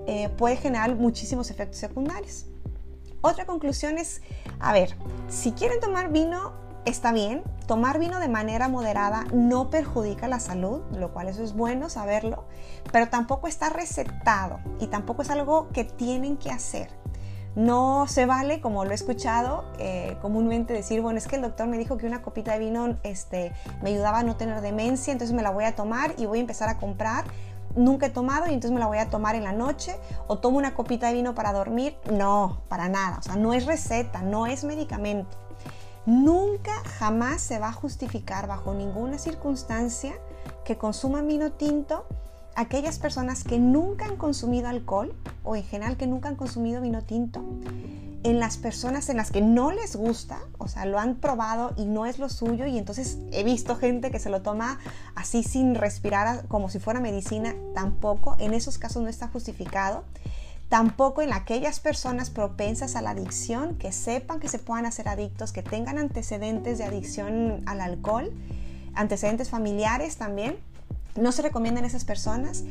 eh, 0.06 0.28
puede 0.36 0.56
generar 0.56 0.94
muchísimos 0.96 1.50
efectos 1.50 1.78
secundarios. 1.78 2.46
Otra 3.20 3.46
conclusión 3.46 3.98
es, 3.98 4.20
a 4.58 4.72
ver, 4.72 4.96
si 5.28 5.52
quieren 5.52 5.78
tomar 5.80 6.10
vino, 6.10 6.52
está 6.84 7.12
bien. 7.12 7.42
Tomar 7.66 8.00
vino 8.00 8.18
de 8.18 8.28
manera 8.28 8.68
moderada 8.68 9.24
no 9.32 9.70
perjudica 9.70 10.26
la 10.26 10.40
salud, 10.40 10.82
lo 10.96 11.12
cual 11.12 11.28
eso 11.28 11.44
es 11.44 11.54
bueno 11.54 11.88
saberlo, 11.88 12.44
pero 12.90 13.08
tampoco 13.08 13.46
está 13.46 13.68
recetado 13.68 14.58
y 14.80 14.88
tampoco 14.88 15.22
es 15.22 15.30
algo 15.30 15.68
que 15.72 15.84
tienen 15.84 16.36
que 16.36 16.50
hacer. 16.50 16.90
No 17.54 18.06
se 18.08 18.24
vale, 18.24 18.60
como 18.62 18.84
lo 18.84 18.92
he 18.92 18.94
escuchado 18.94 19.64
eh, 19.78 20.16
comúnmente 20.22 20.72
decir, 20.72 21.02
bueno, 21.02 21.18
es 21.18 21.28
que 21.28 21.36
el 21.36 21.42
doctor 21.42 21.68
me 21.68 21.76
dijo 21.76 21.98
que 21.98 22.06
una 22.06 22.22
copita 22.22 22.54
de 22.54 22.58
vino 22.58 22.96
este, 23.02 23.52
me 23.82 23.90
ayudaba 23.90 24.20
a 24.20 24.22
no 24.22 24.36
tener 24.36 24.62
demencia, 24.62 25.12
entonces 25.12 25.36
me 25.36 25.42
la 25.42 25.50
voy 25.50 25.64
a 25.64 25.76
tomar 25.76 26.14
y 26.16 26.24
voy 26.24 26.38
a 26.38 26.40
empezar 26.40 26.70
a 26.70 26.78
comprar 26.78 27.24
nunca 27.76 28.06
he 28.06 28.10
tomado 28.10 28.46
y 28.46 28.54
entonces 28.54 28.72
me 28.72 28.80
la 28.80 28.86
voy 28.86 28.98
a 28.98 29.10
tomar 29.10 29.34
en 29.34 29.44
la 29.44 29.52
noche 29.52 29.96
o 30.26 30.38
tomo 30.38 30.58
una 30.58 30.74
copita 30.74 31.08
de 31.08 31.14
vino 31.14 31.34
para 31.34 31.52
dormir. 31.52 31.96
No, 32.10 32.62
para 32.68 32.88
nada. 32.88 33.18
O 33.18 33.22
sea, 33.22 33.36
no 33.36 33.54
es 33.54 33.66
receta, 33.66 34.22
no 34.22 34.46
es 34.46 34.64
medicamento. 34.64 35.36
Nunca, 36.04 36.72
jamás 36.98 37.40
se 37.40 37.58
va 37.58 37.68
a 37.68 37.72
justificar 37.72 38.48
bajo 38.48 38.74
ninguna 38.74 39.18
circunstancia 39.18 40.14
que 40.64 40.76
consuman 40.76 41.26
vino 41.26 41.52
tinto 41.52 42.06
aquellas 42.54 42.98
personas 42.98 43.44
que 43.44 43.58
nunca 43.58 44.06
han 44.06 44.16
consumido 44.16 44.68
alcohol 44.68 45.14
o 45.42 45.56
en 45.56 45.64
general 45.64 45.96
que 45.96 46.06
nunca 46.06 46.28
han 46.28 46.36
consumido 46.36 46.82
vino 46.82 47.02
tinto 47.02 47.42
en 48.24 48.38
las 48.38 48.56
personas 48.56 49.08
en 49.08 49.16
las 49.16 49.30
que 49.30 49.40
no 49.40 49.72
les 49.72 49.96
gusta, 49.96 50.38
o 50.58 50.68
sea, 50.68 50.84
lo 50.84 50.98
han 50.98 51.16
probado 51.16 51.72
y 51.76 51.84
no 51.84 52.06
es 52.06 52.18
lo 52.18 52.28
suyo 52.28 52.66
y 52.66 52.78
entonces 52.78 53.18
he 53.32 53.42
visto 53.42 53.76
gente 53.76 54.10
que 54.10 54.20
se 54.20 54.30
lo 54.30 54.42
toma 54.42 54.78
así 55.14 55.42
sin 55.42 55.74
respirar 55.74 56.46
como 56.46 56.68
si 56.70 56.78
fuera 56.78 57.00
medicina, 57.00 57.54
tampoco, 57.74 58.36
en 58.38 58.54
esos 58.54 58.78
casos 58.78 59.02
no 59.02 59.08
está 59.08 59.28
justificado. 59.28 60.04
Tampoco 60.68 61.20
en 61.20 61.34
aquellas 61.34 61.80
personas 61.80 62.30
propensas 62.30 62.96
a 62.96 63.02
la 63.02 63.10
adicción, 63.10 63.76
que 63.76 63.92
sepan 63.92 64.40
que 64.40 64.48
se 64.48 64.58
puedan 64.58 64.86
hacer 64.86 65.06
adictos, 65.06 65.52
que 65.52 65.62
tengan 65.62 65.98
antecedentes 65.98 66.78
de 66.78 66.84
adicción 66.84 67.62
al 67.66 67.82
alcohol, 67.82 68.32
antecedentes 68.94 69.50
familiares 69.50 70.16
también, 70.16 70.56
no 71.14 71.30
se 71.32 71.42
recomienda 71.42 71.80
en 71.80 71.84
esas 71.84 72.04
personas 72.04 72.64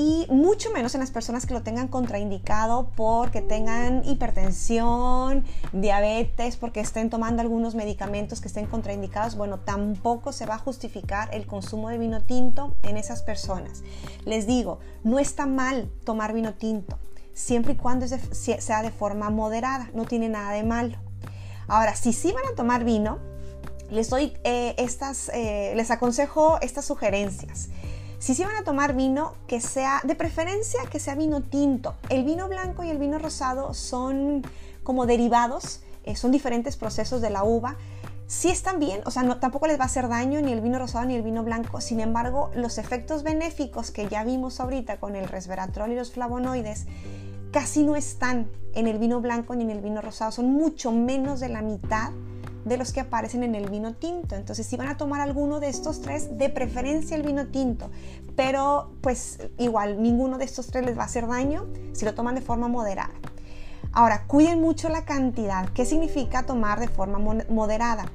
y 0.00 0.26
mucho 0.30 0.70
menos 0.70 0.94
en 0.94 1.00
las 1.00 1.10
personas 1.10 1.44
que 1.44 1.52
lo 1.52 1.62
tengan 1.62 1.86
contraindicado 1.86 2.90
porque 2.96 3.42
tengan 3.42 4.02
hipertensión, 4.06 5.44
diabetes, 5.74 6.56
porque 6.56 6.80
estén 6.80 7.10
tomando 7.10 7.42
algunos 7.42 7.74
medicamentos 7.74 8.40
que 8.40 8.48
estén 8.48 8.64
contraindicados. 8.64 9.36
Bueno, 9.36 9.60
tampoco 9.60 10.32
se 10.32 10.46
va 10.46 10.54
a 10.54 10.58
justificar 10.58 11.28
el 11.34 11.46
consumo 11.46 11.90
de 11.90 11.98
vino 11.98 12.22
tinto 12.22 12.74
en 12.82 12.96
esas 12.96 13.22
personas. 13.22 13.82
Les 14.24 14.46
digo, 14.46 14.78
no 15.04 15.18
está 15.18 15.44
mal 15.44 15.90
tomar 16.04 16.32
vino 16.32 16.54
tinto, 16.54 16.98
siempre 17.34 17.74
y 17.74 17.76
cuando 17.76 18.06
sea 18.08 18.82
de 18.82 18.90
forma 18.90 19.28
moderada, 19.28 19.90
no 19.92 20.06
tiene 20.06 20.30
nada 20.30 20.52
de 20.52 20.62
malo. 20.62 20.96
Ahora, 21.68 21.94
si 21.94 22.14
sí 22.14 22.32
van 22.32 22.46
a 22.50 22.56
tomar 22.56 22.84
vino, 22.84 23.18
les 23.90 24.08
doy 24.08 24.32
eh, 24.44 24.74
estas, 24.78 25.30
eh, 25.34 25.74
les 25.76 25.90
aconsejo 25.90 26.58
estas 26.62 26.86
sugerencias. 26.86 27.68
Si 28.20 28.34
se 28.34 28.44
van 28.44 28.54
a 28.54 28.64
tomar 28.64 28.94
vino, 28.94 29.32
que 29.46 29.62
sea, 29.62 30.02
de 30.04 30.14
preferencia, 30.14 30.78
que 30.90 31.00
sea 31.00 31.14
vino 31.14 31.40
tinto. 31.40 31.94
El 32.10 32.22
vino 32.22 32.48
blanco 32.48 32.84
y 32.84 32.90
el 32.90 32.98
vino 32.98 33.18
rosado 33.18 33.72
son 33.72 34.42
como 34.82 35.06
derivados, 35.06 35.80
eh, 36.04 36.14
son 36.16 36.30
diferentes 36.30 36.76
procesos 36.76 37.22
de 37.22 37.30
la 37.30 37.44
uva. 37.44 37.78
Sí 38.26 38.50
están 38.50 38.78
bien, 38.78 39.00
o 39.06 39.10
sea, 39.10 39.22
no, 39.22 39.38
tampoco 39.38 39.66
les 39.66 39.78
va 39.78 39.84
a 39.84 39.86
hacer 39.86 40.06
daño 40.06 40.42
ni 40.42 40.52
el 40.52 40.60
vino 40.60 40.78
rosado 40.78 41.06
ni 41.06 41.14
el 41.14 41.22
vino 41.22 41.42
blanco. 41.44 41.80
Sin 41.80 41.98
embargo, 41.98 42.50
los 42.54 42.76
efectos 42.76 43.22
benéficos 43.22 43.90
que 43.90 44.06
ya 44.06 44.22
vimos 44.22 44.60
ahorita 44.60 45.00
con 45.00 45.16
el 45.16 45.26
resveratrol 45.26 45.92
y 45.92 45.96
los 45.96 46.12
flavonoides 46.12 46.88
casi 47.52 47.84
no 47.84 47.96
están 47.96 48.50
en 48.74 48.86
el 48.86 48.98
vino 48.98 49.22
blanco 49.22 49.54
ni 49.54 49.64
en 49.64 49.70
el 49.70 49.80
vino 49.80 50.02
rosado. 50.02 50.30
Son 50.30 50.52
mucho 50.52 50.92
menos 50.92 51.40
de 51.40 51.48
la 51.48 51.62
mitad 51.62 52.10
de 52.64 52.76
los 52.76 52.92
que 52.92 53.00
aparecen 53.00 53.42
en 53.42 53.54
el 53.54 53.68
vino 53.70 53.94
tinto. 53.94 54.34
Entonces, 54.34 54.66
si 54.66 54.76
van 54.76 54.88
a 54.88 54.96
tomar 54.96 55.20
alguno 55.20 55.60
de 55.60 55.68
estos 55.68 56.00
tres, 56.00 56.38
de 56.38 56.48
preferencia 56.48 57.16
el 57.16 57.22
vino 57.22 57.46
tinto. 57.48 57.90
Pero, 58.36 58.92
pues 59.00 59.38
igual, 59.58 60.02
ninguno 60.02 60.38
de 60.38 60.44
estos 60.44 60.68
tres 60.68 60.84
les 60.84 60.96
va 60.96 61.02
a 61.02 61.06
hacer 61.06 61.26
daño 61.26 61.66
si 61.92 62.04
lo 62.04 62.14
toman 62.14 62.34
de 62.34 62.40
forma 62.40 62.68
moderada. 62.68 63.14
Ahora, 63.92 64.26
cuiden 64.26 64.60
mucho 64.60 64.88
la 64.88 65.04
cantidad. 65.04 65.68
¿Qué 65.70 65.84
significa 65.84 66.44
tomar 66.44 66.78
de 66.78 66.88
forma 66.88 67.18
moderada? 67.18 68.06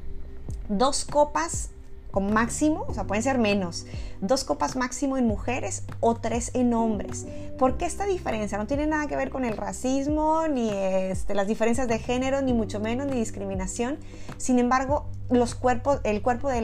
Dos 0.69 1.05
copas 1.05 1.71
máximo, 2.19 2.85
o 2.87 2.93
sea, 2.93 3.05
pueden 3.05 3.23
ser 3.23 3.37
menos, 3.37 3.85
dos 4.21 4.43
copas 4.43 4.75
máximo 4.75 5.17
en 5.17 5.27
mujeres 5.27 5.83
o 5.99 6.15
tres 6.15 6.51
en 6.53 6.73
hombres. 6.73 7.25
¿Por 7.57 7.77
qué 7.77 7.85
esta 7.85 8.05
diferencia? 8.05 8.57
No 8.57 8.67
tiene 8.67 8.87
nada 8.87 9.07
que 9.07 9.15
ver 9.15 9.29
con 9.29 9.45
el 9.45 9.55
racismo, 9.57 10.47
ni 10.47 10.69
este, 10.69 11.33
las 11.33 11.47
diferencias 11.47 11.87
de 11.87 11.99
género, 11.99 12.41
ni 12.41 12.53
mucho 12.53 12.79
menos, 12.79 13.07
ni 13.07 13.13
discriminación. 13.13 13.97
Sin 14.37 14.59
embargo, 14.59 15.05
los 15.29 15.55
cuerpos, 15.55 16.01
el 16.03 16.21
cuerpo 16.21 16.49
de, 16.49 16.61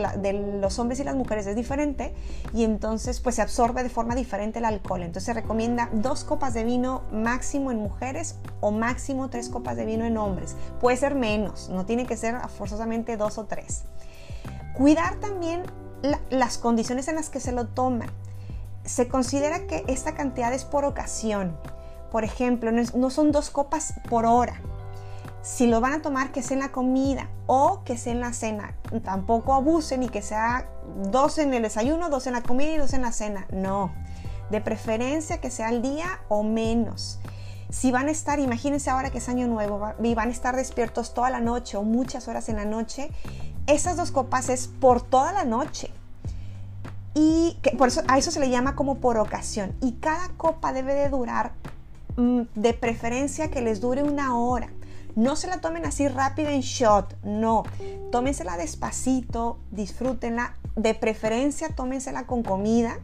los 0.61 0.79
hombres 0.79 0.99
y 0.99 1.03
las 1.03 1.15
mujeres 1.15 1.47
es 1.47 1.55
diferente 1.55 2.13
y 2.53 2.63
entonces 2.63 3.19
pues 3.19 3.35
se 3.35 3.41
absorbe 3.41 3.83
de 3.83 3.89
forma 3.89 4.15
diferente 4.15 4.59
el 4.59 4.65
alcohol. 4.65 5.01
Entonces 5.01 5.23
se 5.23 5.33
recomienda 5.33 5.89
dos 5.93 6.23
copas 6.23 6.53
de 6.53 6.63
vino 6.63 7.03
máximo 7.11 7.71
en 7.71 7.77
mujeres 7.77 8.35
o 8.59 8.71
máximo 8.71 9.29
tres 9.29 9.49
copas 9.49 9.77
de 9.77 9.85
vino 9.85 10.05
en 10.05 10.17
hombres. 10.17 10.55
Puede 10.79 10.97
ser 10.97 11.15
menos, 11.15 11.69
no 11.69 11.85
tiene 11.85 12.05
que 12.05 12.17
ser 12.17 12.35
forzosamente 12.49 13.17
dos 13.17 13.37
o 13.37 13.45
tres. 13.45 13.83
Cuidar 14.73 15.15
también 15.15 15.63
las 16.29 16.57
condiciones 16.57 17.07
en 17.07 17.15
las 17.15 17.29
que 17.29 17.39
se 17.39 17.51
lo 17.51 17.67
toman. 17.67 18.09
Se 18.83 19.07
considera 19.07 19.67
que 19.67 19.83
esta 19.87 20.15
cantidad 20.15 20.53
es 20.53 20.63
por 20.63 20.85
ocasión. 20.85 21.55
Por 22.11 22.23
ejemplo, 22.23 22.71
no, 22.71 23.09
son 23.09 23.31
dos 23.31 23.49
copas 23.49 23.93
por 24.09 24.25
hora. 24.25 24.59
Si 25.43 25.67
lo 25.67 25.81
van 25.81 25.93
a 25.93 26.01
tomar, 26.01 26.31
que 26.31 26.43
sea 26.43 26.55
en 26.55 26.63
la 26.63 26.71
comida 26.71 27.29
o 27.47 27.83
que 27.83 27.97
sea 27.97 28.13
en 28.13 28.19
la 28.19 28.33
cena. 28.33 28.75
Tampoco 29.03 29.53
abusen 29.53 30.03
y 30.03 30.09
que 30.09 30.21
sea 30.21 30.67
dos 31.09 31.37
en 31.37 31.53
el 31.53 31.63
desayuno, 31.63 32.09
dos 32.09 32.27
en 32.27 32.33
la 32.33 32.41
comida 32.41 32.71
y 32.71 32.77
dos 32.77 32.93
en 32.93 33.01
la 33.01 33.11
cena. 33.11 33.47
No. 33.51 33.91
De 34.49 34.61
preferencia 34.61 35.39
que 35.39 35.49
sea 35.49 35.69
al 35.69 35.81
día 35.81 36.19
o 36.27 36.43
menos. 36.43 37.19
Si 37.71 37.89
van 37.89 38.09
a 38.09 38.11
estar, 38.11 38.39
imagínense 38.39 38.89
ahora 38.89 39.11
que 39.11 39.19
es 39.19 39.29
año 39.29 39.47
nuevo 39.47 39.93
y 40.03 40.13
van 40.13 40.27
a 40.27 40.31
estar 40.31 40.57
despiertos 40.57 41.13
toda 41.13 41.29
la 41.29 41.39
noche 41.39 41.77
o 41.77 41.83
muchas 41.83 42.27
horas 42.27 42.49
en 42.49 42.57
la 42.57 42.65
noche, 42.65 43.09
esas 43.67 43.97
dos 43.97 44.11
copas 44.11 44.49
es 44.49 44.67
por 44.67 45.01
toda 45.01 45.31
la 45.31 45.43
noche. 45.43 45.91
Y 47.13 47.57
que 47.61 47.71
por 47.71 47.89
eso 47.89 48.01
a 48.07 48.17
eso 48.17 48.31
se 48.31 48.39
le 48.39 48.49
llama 48.49 48.75
como 48.75 48.95
por 48.95 49.17
ocasión. 49.17 49.73
Y 49.81 49.93
cada 49.93 50.29
copa 50.37 50.71
debe 50.73 50.93
de 50.93 51.09
durar, 51.09 51.51
mm, 52.15 52.41
de 52.55 52.73
preferencia 52.73 53.51
que 53.51 53.61
les 53.61 53.81
dure 53.81 54.03
una 54.03 54.37
hora. 54.37 54.69
No 55.15 55.35
se 55.35 55.47
la 55.47 55.59
tomen 55.59 55.85
así 55.85 56.07
rápida 56.07 56.51
en 56.53 56.61
shot, 56.61 57.17
no. 57.23 57.63
Tómensela 58.11 58.55
despacito, 58.55 59.59
disfrútenla. 59.71 60.55
De 60.77 60.93
preferencia, 60.93 61.69
tómensela 61.69 62.25
con 62.25 62.43
comida 62.43 62.97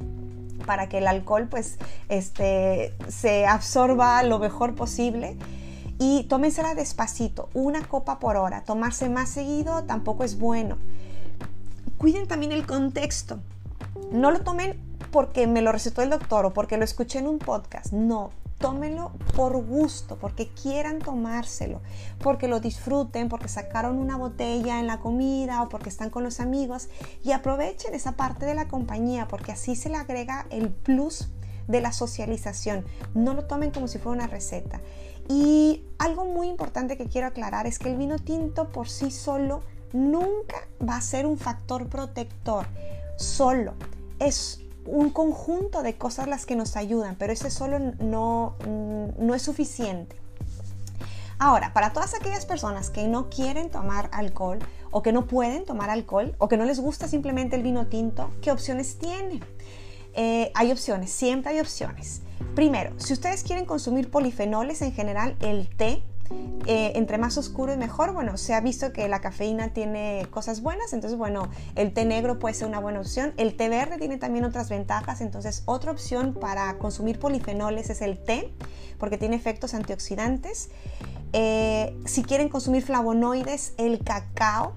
para 0.65 0.87
que 0.87 0.99
el 0.99 1.07
alcohol 1.07 1.47
pues 1.49 1.77
este, 2.09 2.93
se 3.09 3.45
absorba 3.45 4.23
lo 4.23 4.39
mejor 4.39 4.73
posible 4.75 5.37
y 5.99 6.23
tómensela 6.25 6.75
despacito, 6.75 7.49
una 7.53 7.83
copa 7.85 8.19
por 8.19 8.37
hora. 8.37 8.63
Tomarse 8.63 9.09
más 9.09 9.29
seguido 9.29 9.83
tampoco 9.83 10.23
es 10.23 10.37
bueno. 10.37 10.77
Cuiden 11.97 12.27
también 12.27 12.51
el 12.51 12.65
contexto. 12.65 13.39
No 14.11 14.31
lo 14.31 14.41
tomen 14.41 14.79
porque 15.11 15.47
me 15.47 15.61
lo 15.61 15.71
recetó 15.71 16.01
el 16.01 16.09
doctor 16.09 16.45
o 16.45 16.53
porque 16.53 16.77
lo 16.77 16.83
escuché 16.83 17.19
en 17.19 17.27
un 17.27 17.39
podcast. 17.39 17.91
No, 17.91 18.29
tómenlo 18.59 19.11
por 19.35 19.57
gusto, 19.63 20.17
porque 20.17 20.49
quieran 20.49 20.99
tomárselo, 20.99 21.81
porque 22.19 22.47
lo 22.47 22.59
disfruten, 22.59 23.29
porque 23.29 23.47
sacaron 23.47 23.97
una 23.97 24.17
botella 24.17 24.79
en 24.79 24.87
la 24.87 24.99
comida 24.99 25.61
o 25.61 25.69
porque 25.69 25.89
están 25.89 26.09
con 26.09 26.23
los 26.23 26.39
amigos 26.39 26.89
y 27.23 27.31
aprovechen 27.31 27.93
esa 27.93 28.13
parte 28.13 28.45
de 28.45 28.55
la 28.55 28.67
compañía 28.67 29.27
porque 29.27 29.51
así 29.51 29.75
se 29.75 29.89
le 29.89 29.95
agrega 29.95 30.45
el 30.49 30.69
plus 30.69 31.29
de 31.67 31.81
la 31.81 31.91
socialización. 31.91 32.85
No 33.13 33.33
lo 33.33 33.45
tomen 33.45 33.71
como 33.71 33.87
si 33.87 33.99
fuera 33.99 34.17
una 34.17 34.27
receta. 34.27 34.81
Y 35.29 35.83
algo 35.97 36.25
muy 36.25 36.47
importante 36.47 36.97
que 36.97 37.07
quiero 37.07 37.27
aclarar 37.27 37.67
es 37.67 37.79
que 37.79 37.89
el 37.89 37.97
vino 37.97 38.17
tinto 38.17 38.69
por 38.69 38.89
sí 38.89 39.11
solo 39.11 39.61
nunca 39.93 40.67
va 40.87 40.97
a 40.97 41.01
ser 41.01 41.25
un 41.25 41.37
factor 41.37 41.87
protector. 41.87 42.65
Solo. 43.17 43.73
Es 44.19 44.61
un 44.85 45.09
conjunto 45.09 45.83
de 45.83 45.97
cosas 45.97 46.27
las 46.27 46.45
que 46.45 46.55
nos 46.55 46.75
ayudan, 46.77 47.15
pero 47.15 47.33
ese 47.33 47.49
solo 47.49 47.79
no, 47.79 48.55
no 48.65 49.35
es 49.35 49.41
suficiente. 49.41 50.15
Ahora, 51.39 51.71
para 51.73 51.93
todas 51.93 52.15
aquellas 52.15 52.45
personas 52.45 52.89
que 52.89 53.07
no 53.07 53.29
quieren 53.29 53.69
tomar 53.69 54.09
alcohol 54.11 54.57
o 54.89 55.03
que 55.03 55.11
no 55.11 55.27
pueden 55.27 55.65
tomar 55.65 55.89
alcohol 55.89 56.35
o 56.39 56.47
que 56.47 56.57
no 56.57 56.65
les 56.65 56.79
gusta 56.79 57.07
simplemente 57.07 57.55
el 57.55 57.63
vino 57.63 57.87
tinto, 57.87 58.31
¿qué 58.41 58.51
opciones 58.51 58.97
tienen? 58.97 59.41
Eh, 60.13 60.51
hay 60.55 60.71
opciones, 60.71 61.11
siempre 61.11 61.51
hay 61.51 61.59
opciones. 61.59 62.21
Primero, 62.55 62.91
si 62.97 63.13
ustedes 63.13 63.43
quieren 63.43 63.65
consumir 63.65 64.09
polifenoles 64.09 64.81
en 64.81 64.91
general, 64.91 65.35
el 65.39 65.69
té, 65.69 66.03
eh, 66.65 66.91
entre 66.95 67.17
más 67.17 67.37
oscuro 67.37 67.73
y 67.73 67.77
mejor, 67.77 68.13
bueno, 68.13 68.37
se 68.37 68.53
ha 68.53 68.59
visto 68.59 68.91
que 68.91 69.07
la 69.07 69.21
cafeína 69.21 69.69
tiene 69.73 70.27
cosas 70.29 70.61
buenas, 70.61 70.91
entonces 70.91 71.17
bueno, 71.17 71.49
el 71.75 71.93
té 71.93 72.03
negro 72.03 72.39
puede 72.39 72.53
ser 72.53 72.67
una 72.67 72.79
buena 72.79 72.99
opción. 72.99 73.33
El 73.37 73.55
té 73.55 73.69
verde 73.69 73.97
tiene 73.97 74.17
también 74.17 74.43
otras 74.43 74.69
ventajas, 74.69 75.21
entonces 75.21 75.63
otra 75.65 75.91
opción 75.91 76.33
para 76.33 76.77
consumir 76.77 77.19
polifenoles 77.19 77.89
es 77.89 78.01
el 78.01 78.17
té, 78.17 78.51
porque 78.97 79.17
tiene 79.17 79.35
efectos 79.35 79.73
antioxidantes. 79.73 80.69
Eh, 81.33 81.97
si 82.05 82.23
quieren 82.23 82.49
consumir 82.49 82.83
flavonoides, 82.83 83.73
el 83.77 84.03
cacao 84.03 84.73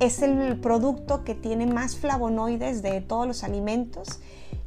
es 0.00 0.22
el 0.22 0.60
producto 0.60 1.24
que 1.24 1.34
tiene 1.34 1.66
más 1.66 1.96
flavonoides 1.96 2.82
de 2.82 3.00
todos 3.00 3.26
los 3.26 3.44
alimentos. 3.44 4.20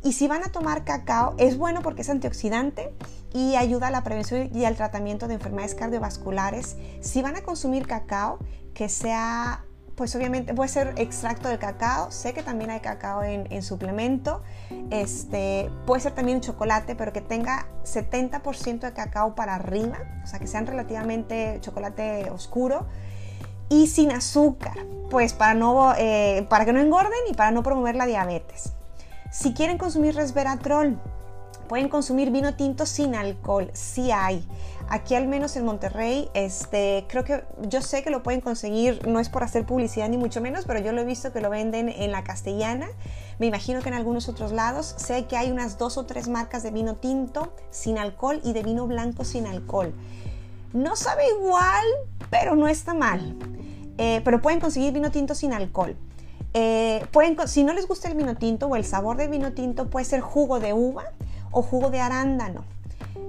Y 0.08 0.14
si 0.14 0.30
van 0.30 0.42
a 0.42 0.54
tomar 0.54 0.86
cacao, 0.86 1.36
es 1.38 1.58
bueno 1.58 1.82
porque 1.82 2.02
es 2.02 2.10
antioxidante 2.10 2.94
y 3.34 3.58
ayuda 3.58 3.88
a 3.88 3.92
la 3.92 4.06
prevención 4.06 4.50
y 4.56 4.64
al 4.64 4.78
tratamiento 4.78 5.28
de 5.28 5.34
enfermedades 5.34 5.76
cardiovasculares. 5.76 6.78
Si 7.02 7.22
van 7.22 7.36
a 7.36 7.42
consumir 7.42 7.86
cacao, 7.86 8.40
que 8.74 8.88
sea, 8.88 9.66
pues 9.96 10.16
obviamente 10.16 10.54
puede 10.54 10.70
ser 10.70 10.94
extracto 10.96 11.50
de 11.50 11.60
cacao. 11.60 12.10
Sé 12.10 12.34
que 12.34 12.42
también 12.42 12.70
hay 12.70 12.80
cacao 12.80 13.22
en, 13.22 13.62
suplemento. 13.62 14.44
Este, 14.92 15.70
puede 15.86 16.00
ser 16.00 16.14
también 16.14 16.40
chocolate, 16.40 16.96
pero 16.96 17.12
que 17.12 17.20
tenga 17.20 17.68
70% 17.84 18.80
de 18.80 18.94
cacao 18.94 19.36
para 19.36 19.56
arriba, 19.56 19.98
o 20.24 20.28
sea, 20.28 20.40
que 20.40 20.48
sean 20.48 20.68
relativamente 20.68 21.58
chocolate 21.60 22.30
oscuro 22.30 22.88
y 23.68 23.88
sin 23.88 24.14
azúcar, 24.14 24.78
pues 25.10 25.34
para, 25.34 25.54
no, 25.54 25.94
eh, 25.98 26.48
para 26.50 26.64
que 26.64 26.72
no 26.72 26.80
engorden 26.80 27.20
y 27.30 27.34
para 27.34 27.52
no 27.52 27.62
promover 27.62 27.98
la 27.98 28.06
diabetes. 28.06 28.77
Si 29.32 29.54
quieren 29.54 29.78
consumir 29.78 30.16
resveratrol, 30.16 31.00
pueden 31.68 31.90
consumir 31.90 32.32
vino 32.32 32.56
tinto 32.56 32.86
sin 32.86 33.14
alcohol, 33.14 33.70
sí 33.74 34.12
hay. 34.12 34.48
Aquí 34.90 35.16
al 35.16 35.28
menos 35.28 35.58
en 35.58 35.66
Monterrey, 35.66 36.30
este, 36.34 37.06
creo 37.10 37.26
que 37.26 37.44
yo 37.68 37.82
sé 37.82 38.04
que 38.04 38.10
lo 38.10 38.24
pueden 38.24 38.40
conseguir, 38.40 39.06
no 39.06 39.20
es 39.20 39.28
por 39.28 39.44
hacer 39.44 39.66
publicidad 39.66 40.08
ni 40.08 40.18
mucho 40.18 40.40
menos, 40.40 40.64
pero 40.66 40.80
yo 40.80 40.94
lo 40.94 41.02
he 41.02 41.06
visto 41.06 41.34
que 41.34 41.42
lo 41.42 41.50
venden 41.50 41.90
en 41.90 42.14
la 42.14 42.24
castellana. 42.24 42.88
Me 43.38 43.48
imagino 43.48 43.82
que 43.82 43.90
en 43.90 43.96
algunos 43.96 44.30
otros 44.30 44.54
lados 44.54 44.96
sé 44.98 45.26
que 45.26 45.36
hay 45.36 45.52
unas 45.52 45.78
dos 45.78 45.98
o 45.98 46.06
tres 46.06 46.30
marcas 46.30 46.64
de 46.64 46.72
vino 46.72 46.96
tinto 46.96 47.54
sin 47.70 47.98
alcohol 47.98 48.40
y 48.46 48.54
de 48.54 48.64
vino 48.64 48.88
blanco 48.88 49.26
sin 49.26 49.46
alcohol. 49.46 49.94
No 50.72 50.96
sabe 50.96 51.24
igual, 51.38 51.86
pero 52.30 52.56
no 52.56 52.70
está 52.70 52.94
mal. 52.94 53.36
Eh, 53.98 54.22
pero 54.24 54.42
pueden 54.42 54.62
conseguir 54.62 54.94
vino 54.94 55.12
tinto 55.12 55.36
sin 55.36 55.52
alcohol. 55.52 55.98
Eh, 56.54 57.06
pueden, 57.12 57.36
si 57.48 57.64
no 57.64 57.74
les 57.74 57.88
gusta 57.88 58.08
el 58.08 58.16
vino 58.16 58.36
tinto 58.36 58.68
o 58.68 58.76
el 58.76 58.86
sabor 58.86 59.18
del 59.18 59.30
vino 59.30 59.54
tinto, 59.54 59.90
puede 59.90 60.06
ser 60.06 60.22
jugo 60.22 60.60
de 60.60 60.74
uva 60.74 61.04
o 61.52 61.62
jugo 61.62 61.90
de 61.90 62.00
arándano. 62.00 62.64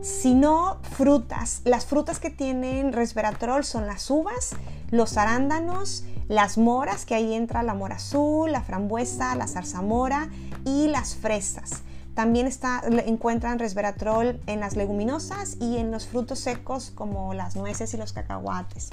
Si 0.00 0.34
no, 0.34 0.78
frutas. 0.82 1.60
Las 1.64 1.86
frutas 1.86 2.20
que 2.20 2.30
tienen 2.30 2.92
resveratrol 2.92 3.64
son 3.64 3.86
las 3.86 4.10
uvas, 4.10 4.54
los 4.90 5.16
arándanos, 5.16 6.04
las 6.28 6.56
moras, 6.56 7.04
que 7.04 7.14
ahí 7.14 7.34
entra 7.34 7.62
la 7.62 7.74
mora 7.74 7.96
azul, 7.96 8.52
la 8.52 8.62
frambuesa, 8.62 9.34
la 9.34 9.48
zarzamora 9.48 10.28
y 10.64 10.88
las 10.88 11.16
fresas. 11.16 11.82
También 12.14 12.46
está, 12.46 12.82
encuentran 13.06 13.58
resveratrol 13.58 14.40
en 14.46 14.60
las 14.60 14.76
leguminosas 14.76 15.56
y 15.60 15.76
en 15.78 15.90
los 15.90 16.06
frutos 16.06 16.40
secos 16.40 16.90
como 16.94 17.34
las 17.34 17.56
nueces 17.56 17.94
y 17.94 17.96
los 17.96 18.12
cacahuates. 18.12 18.90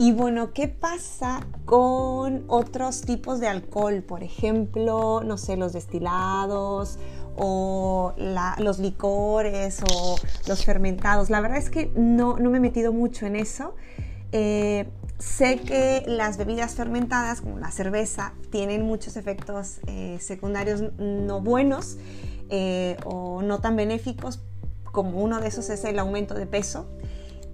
Y 0.00 0.12
bueno, 0.12 0.54
¿qué 0.54 0.66
pasa 0.66 1.46
con 1.66 2.44
otros 2.46 3.02
tipos 3.02 3.38
de 3.38 3.48
alcohol? 3.48 4.02
Por 4.02 4.22
ejemplo, 4.22 5.20
no 5.22 5.36
sé, 5.36 5.58
los 5.58 5.74
destilados 5.74 6.98
o 7.36 8.14
los 8.16 8.78
licores 8.78 9.82
o 9.92 10.16
los 10.48 10.64
fermentados. 10.64 11.28
La 11.28 11.42
verdad 11.42 11.58
es 11.58 11.68
que 11.68 11.92
no, 11.96 12.36
me 12.36 12.56
he 12.56 12.60
metido 12.60 12.94
mucho 12.94 13.26
en 13.26 13.36
eso. 13.36 13.74
Eh, 14.32 14.88
sé 15.18 15.58
que 15.58 16.02
las 16.06 16.38
bebidas 16.38 16.76
fermentadas, 16.76 17.42
como 17.42 17.58
la 17.58 17.70
cerveza, 17.70 18.32
tienen 18.48 18.86
muchos 18.86 19.18
efectos 19.18 19.80
eh, 19.86 20.16
secundarios 20.18 20.82
no 20.96 21.42
buenos 21.42 21.98
eh, 22.48 22.96
o 23.04 23.42
no 23.42 23.60
tan 23.60 23.76
benéficos, 23.76 24.40
como 24.92 25.20
uno 25.20 25.42
de 25.42 25.48
esos 25.48 25.68
es 25.68 25.84
el 25.84 25.98
aumento 25.98 26.32
de 26.32 26.46
peso. 26.46 26.88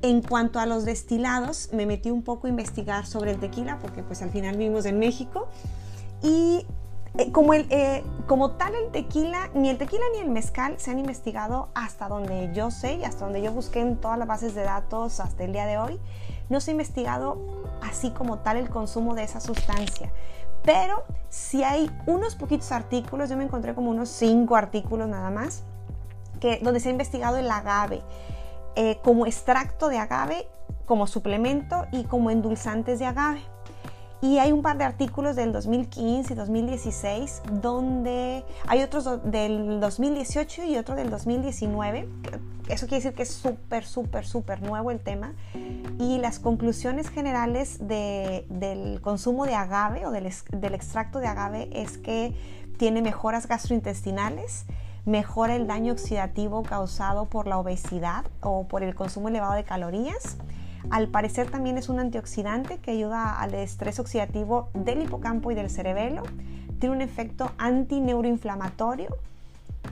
En 0.07 0.23
cuanto 0.23 0.61
a 0.61 0.66
los 0.66 0.85
destilados, 0.85 1.71
me 1.73 1.85
metí 1.85 2.12
un 2.12 2.23
poco 2.23 2.47
a 2.47 2.51
investigar 2.51 3.07
sobre 3.07 3.33
el 3.33 3.40
tequila, 3.40 3.81
porque 3.81 4.05
pues 4.05 4.23
al 4.23 4.31
final 4.31 4.57
vivimos 4.57 4.87
en 4.87 5.01
México. 5.01 5.49
Y 6.23 6.64
eh, 7.19 7.33
eh, 7.71 8.05
como 8.29 8.53
tal 8.53 8.77
el 8.77 8.92
tequila, 8.92 9.51
ni 9.55 9.69
el 9.69 9.79
tequila 9.79 10.05
ni 10.14 10.21
el 10.21 10.31
mezcal 10.31 10.77
se 10.79 10.92
han 10.92 11.01
investigado 11.01 11.71
hasta 11.75 12.07
donde 12.07 12.53
yo 12.55 12.71
sé 12.71 12.95
y 12.95 13.05
hasta 13.05 13.25
donde 13.25 13.42
yo 13.42 13.51
busqué 13.51 13.81
en 13.81 13.97
todas 13.97 14.16
las 14.16 14.29
bases 14.29 14.55
de 14.55 14.62
datos 14.62 15.19
hasta 15.19 15.42
el 15.42 15.53
día 15.53 15.66
de 15.66 15.77
hoy. 15.77 15.99
No 16.51 16.61
se 16.61 16.71
ha 16.71 16.73
investigado 16.73 17.66
así 17.83 18.11
como 18.11 18.38
tal 18.38 18.59
el 18.59 18.71
consumo 18.71 19.16
de 19.16 19.25
esa 19.25 19.40
sustancia. 19.40 20.12
Pero 20.62 21.03
si 21.31 21.64
hay 21.64 21.90
unos 22.07 22.37
poquitos 22.37 22.71
artículos, 22.71 23.29
yo 23.29 23.37
me 23.37 23.42
encontré 23.42 23.75
como 23.75 23.90
unos 23.90 24.09
cinco 24.09 24.55
artículos 24.55 25.09
nada 25.09 25.33
más, 25.33 25.64
que, 26.38 26.61
donde 26.62 26.79
se 26.79 26.90
ha 26.90 26.92
investigado 26.92 27.38
el 27.38 27.51
agave. 27.51 28.03
Eh, 28.77 28.99
como 29.03 29.27
extracto 29.27 29.89
de 29.89 29.97
agave, 29.97 30.47
como 30.85 31.07
suplemento 31.07 31.87
y 31.93 32.05
como 32.05 32.31
endulzantes 32.31 32.99
de 32.99 33.07
agave. 33.07 33.41
Y 34.21 34.39
hay 34.39 34.53
un 34.53 34.61
par 34.61 34.77
de 34.77 34.85
artículos 34.85 35.35
del 35.35 35.53
2015 35.53 36.33
y 36.33 36.37
2016 36.37 37.43
donde 37.53 38.45
hay 38.67 38.83
otros 38.83 39.23
del 39.25 39.81
2018 39.81 40.65
y 40.65 40.77
otro 40.77 40.95
del 40.95 41.09
2019. 41.11 42.09
Eso 42.69 42.87
quiere 42.87 42.97
decir 42.97 43.15
que 43.15 43.23
es 43.23 43.31
súper, 43.31 43.85
súper, 43.85 44.27
súper 44.27 44.61
nuevo 44.62 44.91
el 44.91 45.01
tema. 45.01 45.33
Y 45.99 46.19
las 46.19 46.39
conclusiones 46.39 47.09
generales 47.09 47.79
del 47.81 49.01
consumo 49.01 49.47
de 49.47 49.55
agave 49.55 50.07
o 50.07 50.11
del, 50.11 50.31
del 50.51 50.75
extracto 50.75 51.19
de 51.19 51.29
agave 51.29 51.71
es 51.73 51.97
que 51.97 52.35
tiene 52.79 53.01
mejoras 53.01 53.47
gastrointestinales, 53.47 54.67
mejora 55.07 55.55
el 55.55 55.66
daño 55.66 55.92
oxidativo 55.92 56.62
causado 56.64 57.27
por 57.27 57.47
la 57.47 57.59
obesidad 57.59 58.27
o 58.40 58.64
por 58.64 58.83
el 58.83 58.95
consumo 58.95 59.29
elevado 59.29 59.55
de 59.55 59.64
calorías. 59.64 60.37
Al 60.90 61.09
parecer 61.09 61.51
también 61.51 61.79
es 61.79 61.88
un 61.88 61.99
antioxidante 61.99 62.79
que 62.79 62.90
ayuda 62.90 63.40
al 63.40 63.55
estrés 63.55 63.99
oxidativo 63.99 64.69
del 64.75 65.03
hipocampo 65.03 65.51
y 65.51 65.55
del 65.55 65.71
cerebelo. 65.71 66.23
Tiene 66.79 66.95
un 66.95 67.03
efecto 67.03 67.53
antineuroinflamatorio. 67.59 69.16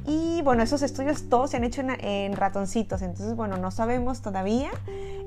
Y 0.06 0.42
bueno, 0.42 0.62
esos 0.62 0.82
estudios 0.82 1.28
todos 1.28 1.50
se 1.50 1.56
han 1.56 1.64
hecho 1.64 1.80
en, 1.80 2.36
ratoncitos, 2.36 3.00
entonces 3.00 3.36
bueno, 3.36 3.56
no 3.56 3.70
sabemos 3.70 4.20
todavía. 4.20 4.70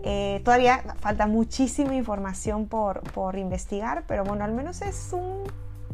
Eh, 0.04 0.42
todavía 0.44 0.84
falta 1.00 1.26
muchísima 1.26 1.96
información 1.96 2.68
por, 2.68 3.02
por 3.14 3.38
investigar, 3.38 4.04
pero 4.08 4.24
bueno, 4.24 4.44
al 4.44 4.54
menos 4.54 4.82
es 4.82 5.10
un 5.14 5.44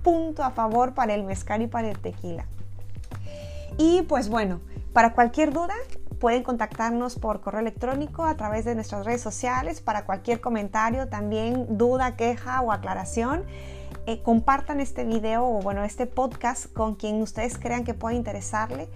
punto 0.03 0.43
a 0.43 0.51
favor 0.51 0.93
para 0.93 1.13
el 1.13 1.23
mezcal 1.23 1.61
y 1.61 1.67
para 1.67 1.89
el 1.89 1.99
tequila. 1.99 2.45
Y 3.77 4.03
pues 4.03 4.29
bueno, 4.29 4.61
para 4.93 5.13
cualquier 5.13 5.51
duda 5.51 5.73
pueden 6.19 6.43
contactarnos 6.43 7.15
por 7.15 7.41
correo 7.41 7.61
electrónico 7.61 8.25
a 8.25 8.37
través 8.37 8.63
de 8.63 8.75
nuestras 8.75 9.05
redes 9.05 9.21
sociales, 9.21 9.81
para 9.81 10.05
cualquier 10.05 10.39
comentario, 10.39 11.09
también 11.09 11.77
duda, 11.77 12.15
queja 12.15 12.61
o 12.61 12.71
aclaración. 12.71 13.43
Eh, 14.05 14.21
compartan 14.21 14.79
este 14.79 15.05
video 15.05 15.45
o 15.45 15.61
bueno, 15.61 15.83
este 15.83 16.07
podcast 16.07 16.71
con 16.73 16.95
quien 16.95 17.21
ustedes 17.21 17.57
crean 17.57 17.83
que 17.83 17.93
pueda 17.93 18.15
interesarle. 18.15 18.87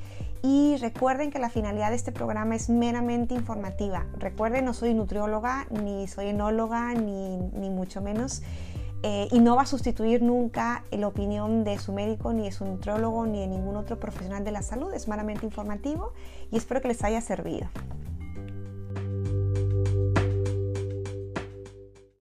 Y 0.44 0.78
recuerden 0.78 1.32
que 1.32 1.40
la 1.40 1.50
finalidad 1.50 1.90
de 1.90 1.96
este 1.96 2.12
programa 2.12 2.56
es 2.56 2.70
meramente 2.70 3.34
informativa. 3.34 4.06
Recuerden, 4.18 4.66
no 4.66 4.74
soy 4.74 4.94
nutrióloga, 4.94 5.66
ni 5.70 6.08
soy 6.08 6.28
enóloga, 6.28 6.94
ni, 6.94 7.38
ni 7.38 7.70
mucho 7.70 8.02
menos. 8.02 8.44
Eh, 9.04 9.28
y 9.32 9.40
no 9.40 9.56
va 9.56 9.62
a 9.62 9.66
sustituir 9.66 10.24
nunca 10.24 10.84
la 10.92 11.08
opinión 11.08 11.64
de 11.64 11.78
su 11.78 11.94
médico, 11.94 12.34
ni 12.34 12.44
de 12.44 12.52
su 12.52 12.66
nutriólogo, 12.66 13.26
ni 13.26 13.40
de 13.40 13.48
ningún 13.48 13.76
otro 13.76 14.00
profesional 14.00 14.44
de 14.44 14.52
la 14.52 14.62
salud. 14.62 14.94
Es 14.94 15.08
meramente 15.08 15.46
informativo 15.46 16.14
y 16.52 16.58
espero 16.58 16.82
que 16.82 16.88
les 16.88 17.04
haya 17.04 17.22
servido. 17.22 17.68